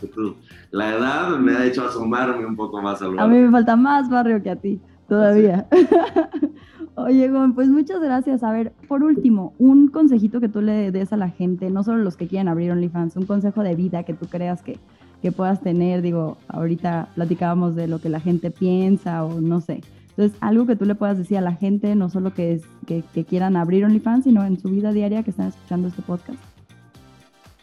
que 0.00 0.06
tú. 0.08 0.36
La 0.70 0.94
edad 0.96 1.38
me 1.38 1.52
ha 1.56 1.64
hecho 1.66 1.84
asomarme 1.86 2.44
un 2.46 2.56
poco 2.56 2.80
más 2.82 3.00
al 3.02 3.08
A 3.08 3.10
mí 3.12 3.16
barrio. 3.18 3.42
me 3.46 3.50
falta 3.50 3.76
más 3.76 4.08
barrio 4.10 4.42
que 4.42 4.50
a 4.50 4.56
ti, 4.56 4.80
todavía. 5.08 5.66
Oye, 6.96 7.28
Gon, 7.28 7.54
pues 7.54 7.68
muchas 7.68 8.00
gracias. 8.00 8.44
A 8.44 8.52
ver, 8.52 8.72
por 8.86 9.02
último, 9.02 9.52
un 9.58 9.88
consejito 9.88 10.40
que 10.40 10.48
tú 10.48 10.60
le 10.60 10.92
des 10.92 11.12
a 11.12 11.16
la 11.16 11.28
gente, 11.28 11.68
no 11.70 11.82
solo 11.82 11.98
los 11.98 12.16
que 12.16 12.28
quieren 12.28 12.48
abrir 12.48 12.70
OnlyFans, 12.70 13.16
un 13.16 13.26
consejo 13.26 13.62
de 13.62 13.74
vida 13.74 14.04
que 14.04 14.14
tú 14.14 14.26
creas 14.26 14.62
que, 14.62 14.78
que 15.20 15.32
puedas 15.32 15.60
tener. 15.60 16.02
Digo, 16.02 16.38
ahorita 16.46 17.08
platicábamos 17.16 17.74
de 17.74 17.88
lo 17.88 18.00
que 18.00 18.08
la 18.08 18.20
gente 18.20 18.52
piensa 18.52 19.24
o 19.24 19.40
no 19.40 19.60
sé. 19.60 19.80
Entonces, 20.10 20.38
algo 20.40 20.66
que 20.66 20.76
tú 20.76 20.84
le 20.84 20.94
puedas 20.94 21.18
decir 21.18 21.36
a 21.36 21.40
la 21.40 21.54
gente, 21.54 21.96
no 21.96 22.08
solo 22.08 22.32
que, 22.32 22.52
es, 22.52 22.62
que, 22.86 23.02
que 23.12 23.24
quieran 23.24 23.56
abrir 23.56 23.84
OnlyFans, 23.84 24.22
sino 24.22 24.44
en 24.44 24.60
su 24.60 24.68
vida 24.68 24.92
diaria 24.92 25.24
que 25.24 25.30
están 25.30 25.48
escuchando 25.48 25.88
este 25.88 26.02
podcast. 26.02 26.38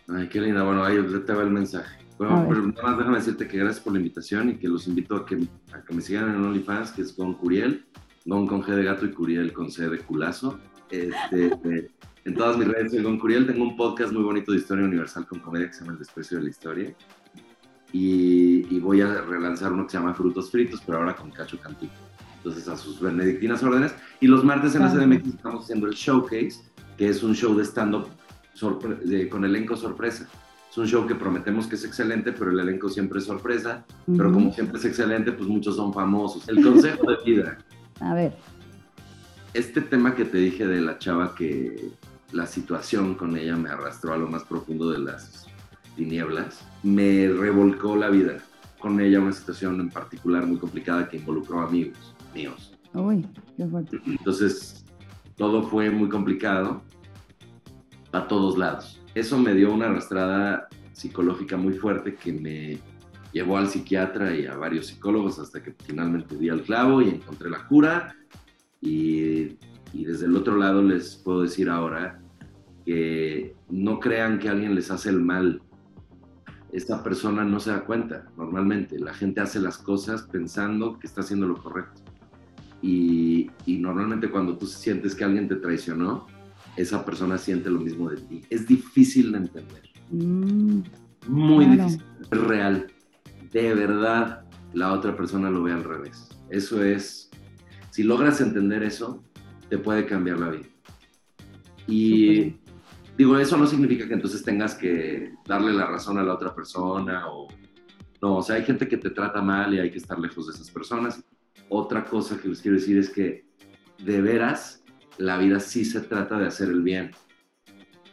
Ay, 0.10 0.28
qué 0.28 0.42
linda. 0.42 0.64
Bueno, 0.64 0.84
ahí 0.84 0.98
te 1.26 1.34
va 1.34 1.44
el 1.44 1.52
mensaje. 1.52 2.01
Bueno, 2.22 2.46
pero 2.48 2.62
nada 2.68 2.84
más 2.84 2.98
déjame 3.00 3.18
decirte 3.18 3.48
que 3.48 3.58
gracias 3.58 3.84
por 3.84 3.94
la 3.94 4.00
invitación 4.00 4.50
y 4.50 4.58
que 4.58 4.68
los 4.68 4.88
invito 4.88 5.16
a 5.16 5.26
que, 5.26 5.40
a 5.74 5.82
que 5.84 5.94
me 5.96 6.02
sigan 6.02 6.30
en 6.30 6.44
OnlyFans, 6.44 6.92
que 6.92 7.02
es 7.02 7.14
con 7.14 7.34
Curiel, 7.34 7.84
Gon 8.26 8.46
con 8.46 8.62
G 8.62 8.76
de 8.76 8.84
gato 8.84 9.08
y 9.08 9.12
Curiel 9.12 9.52
con 9.54 9.72
C 9.72 9.90
de 9.90 9.98
culazo. 9.98 10.60
Este, 10.92 11.48
eh, 11.48 11.90
en 12.26 12.36
todas 12.36 12.58
mis 12.58 12.68
redes 12.68 12.92
soy 12.92 13.02
Gon 13.02 13.18
Curiel. 13.18 13.48
Tengo 13.48 13.64
un 13.64 13.76
podcast 13.76 14.14
muy 14.14 14.22
bonito 14.22 14.52
de 14.52 14.60
historia 14.60 14.86
universal 14.86 15.26
con 15.26 15.40
comedia 15.40 15.68
que 15.68 15.74
se 15.74 15.80
llama 15.80 15.94
El 15.94 16.00
Desprecio 16.00 16.38
de 16.38 16.44
la 16.44 16.50
Historia. 16.52 16.96
Y, 17.92 18.68
y 18.74 18.80
voy 18.80 19.02
a 19.02 19.22
relanzar 19.22 19.74
uno 19.74 19.86
que 19.86 19.92
se 19.92 19.98
llama 19.98 20.14
Frutos 20.14 20.52
Fritos, 20.52 20.80
pero 20.86 21.00
ahora 21.00 21.16
con 21.16 21.32
Cacho 21.32 21.60
Cantú. 21.60 21.88
Entonces, 22.38 22.68
a 22.68 22.78
sus 22.78 23.02
benedictinas 23.02 23.64
órdenes. 23.64 23.96
Y 24.20 24.28
los 24.28 24.44
martes 24.44 24.76
en 24.76 24.84
la 24.84 24.92
Claro. 24.92 25.08
CDMX 25.08 25.28
estamos 25.28 25.64
haciendo 25.64 25.88
el 25.88 25.94
Showcase, 25.94 26.62
que 26.98 27.10
es 27.10 27.24
un 27.24 27.34
show 27.34 27.56
de 27.56 27.66
stand-up 27.66 28.08
con 29.32 29.44
elenco 29.44 29.76
sorpresa. 29.76 30.30
Es 30.72 30.78
un 30.78 30.88
show 30.88 31.06
que 31.06 31.16
prometemos 31.16 31.68
que 31.68 31.76
es 31.76 31.84
excelente, 31.84 32.32
pero 32.32 32.52
el 32.52 32.60
elenco 32.60 32.88
siempre 32.90 33.20
es 33.20 33.26
sorpresa. 33.26 33.84
Pero 34.06 34.30
Ujú. 34.30 34.34
como 34.34 34.54
siempre 34.54 34.80
es 34.80 34.86
excelente, 34.86 35.34
pues 35.34 35.48
muchos 35.50 35.76
son 35.76 35.94
famosos. 35.94 36.48
El 36.48 36.64
consejo 36.64 37.12
de 37.12 37.18
vida. 37.26 37.58
A 38.00 38.14
ver, 38.14 38.34
Este 39.54 39.82
tema 39.82 40.16
que 40.16 40.24
te 40.24 40.38
dije 40.38 40.66
de 40.66 40.80
la 40.80 40.98
chava 40.98 41.36
que 41.36 41.90
la 42.32 42.48
situación 42.48 43.16
con 43.16 43.36
ella 43.36 43.58
me 43.58 43.70
arrastró 43.70 44.14
a 44.14 44.18
lo 44.18 44.28
más 44.28 44.46
profundo 44.46 44.90
de 44.90 45.00
las 45.00 45.46
tinieblas, 45.98 46.66
me 46.84 47.28
revolcó 47.28 47.98
la 47.98 48.10
vida. 48.10 48.38
Con 48.80 49.02
ella 49.02 49.20
una 49.20 49.34
situación 49.34 49.80
en 49.82 49.90
particular 49.90 50.48
muy 50.48 50.58
complicada 50.58 51.10
que 51.10 51.18
involucró 51.18 51.60
amigos 51.60 52.16
míos. 52.34 52.72
uy, 52.94 53.28
qué 53.58 53.68
fuerte. 53.68 54.00
Entonces, 54.06 54.86
todo 55.36 55.64
fue 55.64 55.90
muy 55.92 56.08
complicado 56.08 56.82
a 58.14 58.26
todos 58.28 58.58
lados. 58.58 59.01
Eso 59.14 59.38
me 59.38 59.54
dio 59.54 59.74
una 59.74 59.88
arrastrada 59.88 60.70
psicológica 60.94 61.58
muy 61.58 61.74
fuerte 61.74 62.16
que 62.16 62.32
me 62.32 62.80
llevó 63.34 63.58
al 63.58 63.68
psiquiatra 63.68 64.36
y 64.36 64.46
a 64.46 64.56
varios 64.56 64.88
psicólogos 64.88 65.40
hasta 65.40 65.62
que 65.62 65.74
finalmente 65.86 66.38
di 66.38 66.50
al 66.50 66.62
clavo 66.62 67.02
y 67.02 67.10
encontré 67.10 67.50
la 67.50 67.68
cura. 67.68 68.16
Y, 68.80 69.58
desde 69.94 70.26
el 70.26 70.38
otro 70.38 70.56
lado 70.56 70.82
les 70.82 71.18
puedo 71.18 71.42
decir 71.42 71.70
ahora 71.70 72.22
que 72.86 73.54
no 73.70 74.00
crean 74.00 74.40
que 74.40 74.48
alguien 74.48 74.76
les 74.76 74.90
hace 74.90 75.10
el 75.10 75.20
mal. 75.20 75.62
Esta 76.72 77.04
persona 77.04 77.44
no 77.44 77.60
se 77.60 77.72
da 77.72 77.84
cuenta 77.84 78.32
normalmente. 78.38 78.98
La 78.98 79.14
gente 79.14 79.42
hace 79.42 79.60
las 79.60 79.78
cosas 79.78 80.24
pensando 80.24 80.98
que 80.98 81.08
está 81.08 81.20
haciendo 81.20 81.46
lo 81.48 81.62
correcto. 81.62 82.02
Y 82.82 83.52
normalmente 83.68 84.30
cuando 84.32 84.58
tú 84.58 84.66
sientes 84.66 85.14
que 85.14 85.26
alguien 85.26 85.50
te 85.50 85.58
traicionó, 85.58 86.26
esa 86.76 87.04
persona 87.06 87.38
siente 87.38 87.70
lo 87.70 87.80
mismo 87.80 88.10
de 88.10 88.18
ti. 88.18 88.42
Es 88.50 88.68
difícil 88.68 89.32
de 89.32 89.38
entender, 89.40 89.82
Mm, 90.14 90.82
muy 91.28 91.66
Claro. 91.66 91.84
difícil, 91.86 92.04
es 92.32 92.38
real. 92.42 92.88
De 93.52 93.74
verdad, 93.74 94.44
la 94.74 94.92
otra 94.92 95.16
persona 95.16 95.50
lo 95.50 95.64
ve 95.64 95.72
al 95.72 95.84
revés. 95.86 96.28
Eso 96.50 96.84
es, 96.84 97.30
si 97.92 98.04
logras 98.04 98.42
entender 98.42 98.84
eso, 98.84 99.24
te 99.70 99.78
puede 99.78 100.06
cambiar 100.06 100.40
la 100.40 100.50
vida. 100.50 100.68
Y 101.88 102.56
digo, 103.18 103.38
eso 103.38 103.58
no 103.58 103.68
significa 103.68 104.08
que 104.08 104.14
entonces 104.14 104.44
tengas 104.44 104.76
que 104.76 105.34
darle 105.48 105.74
la 105.74 105.88
razón 105.88 106.18
a 106.18 106.24
la 106.24 106.34
otra 106.34 106.54
persona 106.54 107.28
o 107.30 107.48
no, 108.22 108.38
o 108.38 108.44
sea, 108.44 108.58
hay 108.58 108.64
gente 108.64 108.88
que 108.88 108.98
te 108.98 109.10
trata 109.10 109.42
mal 109.42 109.74
y 109.74 109.80
hay 109.80 109.90
que 109.90 109.98
estar 109.98 110.20
lejos 110.20 110.46
de 110.48 110.54
esas 110.54 110.70
personas. 110.70 111.24
Otra 111.70 112.06
cosa 112.06 112.38
que 112.40 112.50
les 112.50 112.62
quiero 112.62 112.78
decir 112.78 112.98
es 112.98 113.10
que 113.10 113.46
de 114.04 114.22
veras 114.22 114.81
la 115.18 115.38
vida 115.38 115.60
sí 115.60 115.86
se 115.86 116.02
trata 116.02 116.38
de 116.40 116.48
hacer 116.48 116.70
el 116.70 116.82
bien. 116.82 117.12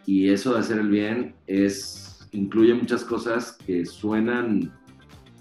Y 0.06 0.28
eso 0.30 0.54
de 0.54 0.60
hacer 0.60 0.78
el 0.78 0.88
bien 0.88 1.34
es 1.46 2.28
incluye 2.32 2.74
muchas 2.74 3.04
cosas 3.04 3.52
que 3.66 3.84
suenan 3.86 4.72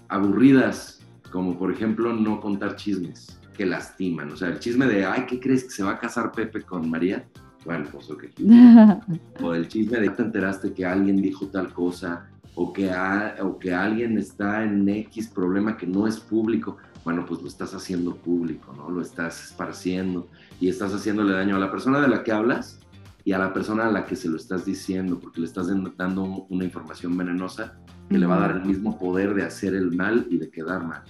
aburridas, 0.08 1.00
como 1.30 1.58
por 1.58 1.70
ejemplo 1.72 2.12
no 2.14 2.40
contar 2.40 2.76
chismes 2.76 3.38
que 3.56 3.66
lastiman. 3.66 4.30
O 4.32 4.36
sea, 4.36 4.48
el 4.48 4.58
chisme 4.60 4.86
de, 4.86 5.04
ay, 5.04 5.26
¿qué 5.28 5.40
crees 5.40 5.64
que 5.64 5.70
se 5.70 5.82
va 5.82 5.92
a 5.92 5.98
casar 5.98 6.32
Pepe 6.32 6.62
con 6.62 6.88
María? 6.88 7.26
Bueno, 7.64 7.86
pues 7.90 8.08
ok 8.10 8.24
o 9.42 9.52
el 9.54 9.68
chisme 9.68 9.98
de 9.98 10.10
te 10.10 10.22
enteraste 10.22 10.72
que 10.72 10.86
alguien 10.86 11.16
dijo 11.20 11.46
tal 11.48 11.72
cosa 11.72 12.28
o 12.54 12.72
que, 12.72 12.90
a- 12.90 13.36
o 13.42 13.58
que 13.58 13.72
alguien 13.74 14.16
está 14.16 14.64
en 14.64 14.88
X 14.88 15.28
problema 15.28 15.76
que 15.76 15.86
no 15.86 16.06
es 16.06 16.18
público, 16.18 16.76
bueno, 17.04 17.24
pues 17.26 17.40
lo 17.42 17.48
estás 17.48 17.74
haciendo 17.74 18.16
público, 18.16 18.72
¿no? 18.76 18.90
Lo 18.90 19.00
estás 19.00 19.46
esparciendo 19.46 20.28
y 20.60 20.68
estás 20.68 20.92
haciéndole 20.92 21.32
daño 21.32 21.56
a 21.56 21.58
la 21.58 21.70
persona 21.70 22.00
de 22.00 22.08
la 22.08 22.22
que 22.22 22.32
hablas 22.32 22.80
y 23.24 23.32
a 23.32 23.38
la 23.38 23.52
persona 23.52 23.86
a 23.86 23.92
la 23.92 24.04
que 24.04 24.16
se 24.16 24.28
lo 24.28 24.36
estás 24.36 24.64
diciendo, 24.64 25.18
porque 25.18 25.40
le 25.40 25.46
estás 25.46 25.68
dando 25.96 26.46
una 26.48 26.64
información 26.64 27.16
venenosa 27.16 27.78
que 28.08 28.18
le 28.18 28.26
va 28.26 28.36
a 28.36 28.40
dar 28.40 28.56
el 28.56 28.64
mismo 28.64 28.98
poder 28.98 29.34
de 29.34 29.44
hacer 29.44 29.74
el 29.74 29.94
mal 29.94 30.26
y 30.30 30.38
de 30.38 30.50
quedar 30.50 30.86
mal. 30.86 31.02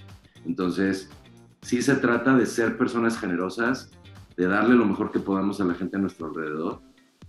Entonces, 0.45 1.09
sí 1.61 1.81
se 1.81 1.95
trata 1.95 2.35
de 2.35 2.45
ser 2.45 2.77
personas 2.77 3.17
generosas, 3.17 3.91
de 4.35 4.47
darle 4.47 4.75
lo 4.75 4.85
mejor 4.85 5.11
que 5.11 5.19
podamos 5.19 5.61
a 5.61 5.65
la 5.65 5.75
gente 5.75 5.97
a 5.97 5.99
nuestro 5.99 6.27
alrededor, 6.27 6.81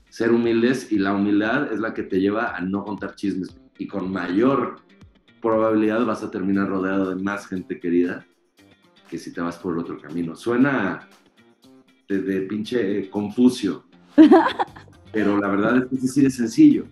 ser 0.08 0.32
humildes 0.32 0.90
y 0.90 0.98
la 0.98 1.14
humildad 1.14 1.72
es 1.72 1.78
la 1.78 1.94
que 1.94 2.02
te 2.02 2.20
lleva 2.20 2.56
a 2.56 2.60
no 2.60 2.84
contar 2.84 3.14
chismes 3.14 3.56
y 3.78 3.86
con 3.86 4.12
mayor 4.12 4.76
probabilidad 5.40 6.04
vas 6.04 6.22
a 6.22 6.30
terminar 6.30 6.68
rodeado 6.68 7.14
de 7.14 7.22
más 7.22 7.46
gente 7.46 7.80
querida 7.80 8.26
que 9.10 9.18
si 9.18 9.32
te 9.32 9.40
vas 9.40 9.58
por 9.58 9.76
otro 9.76 9.98
camino. 9.98 10.36
Suena 10.36 11.08
de, 12.08 12.22
de 12.22 12.40
pinche 12.42 13.10
Confucio, 13.10 13.84
pero 15.12 15.36
la 15.38 15.48
verdad 15.48 15.78
es 15.78 15.86
que 15.88 15.96
es 15.96 16.04
así 16.04 16.22
de 16.22 16.30
sencillo. 16.30 16.84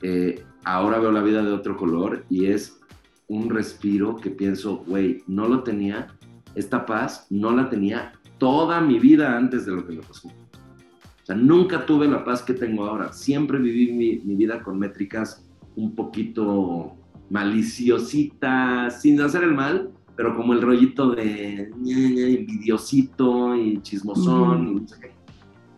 Eh, 0.00 0.44
ahora 0.64 0.98
veo 0.98 1.10
la 1.10 1.22
vida 1.22 1.42
de 1.42 1.52
otro 1.52 1.76
color 1.76 2.24
y 2.30 2.46
es 2.46 2.78
un 3.26 3.50
respiro 3.50 4.16
que 4.16 4.30
pienso, 4.30 4.84
güey, 4.86 5.22
no 5.26 5.48
lo 5.48 5.62
tenía, 5.62 6.16
esta 6.54 6.86
paz 6.86 7.26
no 7.30 7.50
la 7.50 7.68
tenía 7.68 8.12
toda 8.38 8.80
mi 8.80 8.98
vida 8.98 9.36
antes 9.36 9.66
de 9.66 9.72
lo 9.72 9.86
que 9.86 9.94
me 9.94 10.02
pasó. 10.02 10.28
O 10.28 11.26
sea, 11.26 11.34
nunca 11.34 11.86
tuve 11.86 12.06
la 12.06 12.22
paz 12.22 12.42
que 12.42 12.52
tengo 12.52 12.84
ahora. 12.84 13.12
Siempre 13.12 13.58
viví 13.58 13.92
mi, 13.92 14.18
mi 14.18 14.36
vida 14.36 14.62
con 14.62 14.78
métricas 14.78 15.42
un 15.74 15.94
poquito 15.94 16.94
maliciositas, 17.30 19.00
sin 19.00 19.20
hacer 19.20 19.42
el 19.42 19.54
mal, 19.54 19.90
pero 20.16 20.36
como 20.36 20.52
el 20.52 20.62
rollito 20.62 21.10
de 21.10 21.70
envidiosito 21.84 23.56
y 23.56 23.80
chismosón, 23.82 24.68
y 24.68 24.74
no 24.80 24.88
sé 24.88 25.00
qué. 25.00 25.10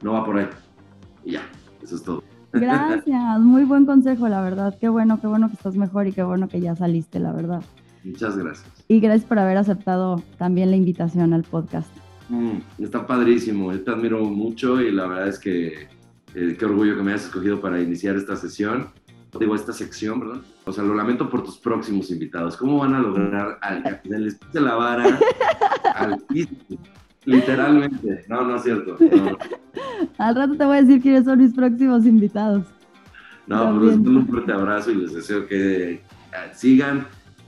No 0.02 0.12
va 0.12 0.24
por 0.24 0.38
ahí. 0.38 0.46
Y 1.24 1.32
ya, 1.32 1.42
eso 1.82 1.96
es 1.96 2.02
todo. 2.02 2.22
Gracias, 2.52 3.40
muy 3.40 3.64
buen 3.64 3.86
consejo, 3.86 4.28
la 4.28 4.42
verdad. 4.42 4.76
Qué 4.80 4.88
bueno, 4.88 5.20
qué 5.20 5.26
bueno 5.26 5.48
que 5.48 5.54
estás 5.54 5.76
mejor 5.76 6.06
y 6.06 6.12
qué 6.12 6.22
bueno 6.22 6.48
que 6.48 6.60
ya 6.60 6.76
saliste, 6.76 7.18
la 7.18 7.32
verdad. 7.32 7.62
Muchas 8.04 8.36
gracias. 8.38 8.84
Y 8.86 9.00
gracias 9.00 9.24
por 9.28 9.40
haber 9.40 9.56
aceptado 9.56 10.22
también 10.38 10.70
la 10.70 10.76
invitación 10.76 11.32
al 11.32 11.42
podcast. 11.42 11.90
Mm, 12.28 12.58
está 12.78 13.04
padrísimo, 13.06 13.72
te 13.72 13.90
admiro 13.90 14.24
mucho 14.24 14.80
y 14.80 14.92
la 14.92 15.06
verdad 15.06 15.28
es 15.28 15.38
que 15.40 15.88
eh, 16.34 16.56
qué 16.58 16.64
orgullo 16.64 16.96
que 16.96 17.02
me 17.02 17.12
hayas 17.12 17.24
escogido 17.24 17.60
para 17.60 17.80
iniciar 17.80 18.16
esta 18.16 18.36
sesión, 18.36 18.88
digo, 19.38 19.54
esta 19.54 19.72
sección, 19.72 20.20
¿verdad? 20.20 20.42
O 20.64 20.72
sea, 20.72 20.84
lo 20.84 20.94
lamento 20.94 21.28
por 21.28 21.42
tus 21.42 21.58
próximos 21.58 22.10
invitados. 22.10 22.56
¿Cómo 22.56 22.78
van 22.78 22.94
a 22.94 23.00
lograr 23.00 23.58
al 23.60 24.00
que 24.02 24.08
les 24.08 24.34
pise 24.36 24.60
la 24.60 24.74
vara 24.74 25.18
al 25.94 26.24
Literalmente. 27.24 28.24
No, 28.28 28.42
no 28.42 28.56
es 28.56 28.62
cierto. 28.62 28.96
al 30.18 30.36
rato 30.36 30.56
te 30.56 30.64
voy 30.64 30.78
a 30.78 30.82
decir 30.82 31.02
quiénes 31.02 31.24
son 31.24 31.40
mis 31.40 31.52
próximos 31.52 32.06
invitados. 32.06 32.66
No, 33.46 33.74
pero 33.74 33.86
les 33.86 33.96
un 33.96 34.26
fuerte 34.26 34.52
abrazo 34.52 34.90
y 34.90 34.96
les 34.96 35.12
deseo 35.12 35.46
que 35.46 35.92
eh, 35.92 36.00
sigan 36.52 37.06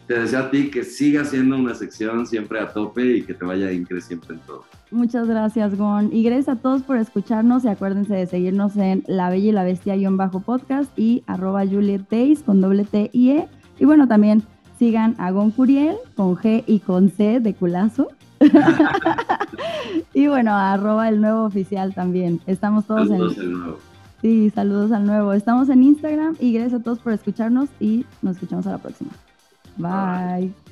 te 0.09 0.18
deseo 0.18 0.40
a 0.40 0.51
ti 0.51 0.70
que 0.70 0.85
siga 0.85 1.24
siendo 1.24 1.57
una 1.57 1.74
sección 1.74 2.27
siempre 2.27 2.59
a 2.59 2.72
tope 2.72 3.18
y 3.18 3.22
que 3.22 3.35
te 3.35 3.44
vaya 3.44 3.70
increíble 3.70 4.01
siempre 4.01 4.35
en 4.35 4.40
todo. 4.40 4.64
Muchas 4.90 5.29
gracias, 5.29 5.77
Gon. 5.77 6.11
Y 6.12 6.22
gracias 6.22 6.48
a 6.48 6.57
todos 6.57 6.83
por 6.83 6.96
escucharnos 6.96 7.64
y 7.64 7.68
acuérdense 7.68 8.14
de 8.14 8.27
seguirnos 8.27 8.77
en 8.77 9.05
La 9.07 9.29
Bella 9.29 9.48
y 9.48 9.53
la 9.53 9.64
Bestia-podcast 9.64 10.98
y 10.98 11.22
arroba 11.27 11.66
Juliet 11.66 12.09
Days 12.11 12.42
con 12.42 12.61
doble 12.61 12.85
T 12.85 13.11
y 13.12 13.31
E. 13.31 13.48
Y 13.79 13.85
bueno, 13.85 14.09
también 14.09 14.42
sigan 14.79 15.14
a 15.18 15.31
Gon 15.31 15.51
Curiel 15.51 15.96
con 16.16 16.37
G 16.37 16.64
y 16.66 16.81
con 16.81 17.11
C 17.11 17.40
de 17.40 17.55
culazo. 17.55 18.09
y 20.14 20.27
bueno, 20.29 20.55
arroba 20.55 21.09
el 21.09 21.20
nuevo 21.20 21.44
oficial 21.44 21.94
también. 21.94 22.40
Estamos 22.46 22.87
todos 22.87 23.09
saludos 23.09 23.37
en... 23.37 23.42
Al 23.42 23.53
nuevo. 23.53 23.79
Sí, 24.22 24.51
saludos 24.51 24.90
al 24.92 25.07
nuevo. 25.07 25.33
Estamos 25.33 25.68
en 25.68 25.83
Instagram 25.83 26.37
y 26.40 26.53
gracias 26.53 26.81
a 26.81 26.83
todos 26.83 26.98
por 26.98 27.12
escucharnos 27.12 27.68
y 27.79 28.05
nos 28.22 28.37
escuchamos 28.37 28.66
a 28.66 28.72
la 28.72 28.79
próxima. 28.79 29.11
Bye. 29.77 30.67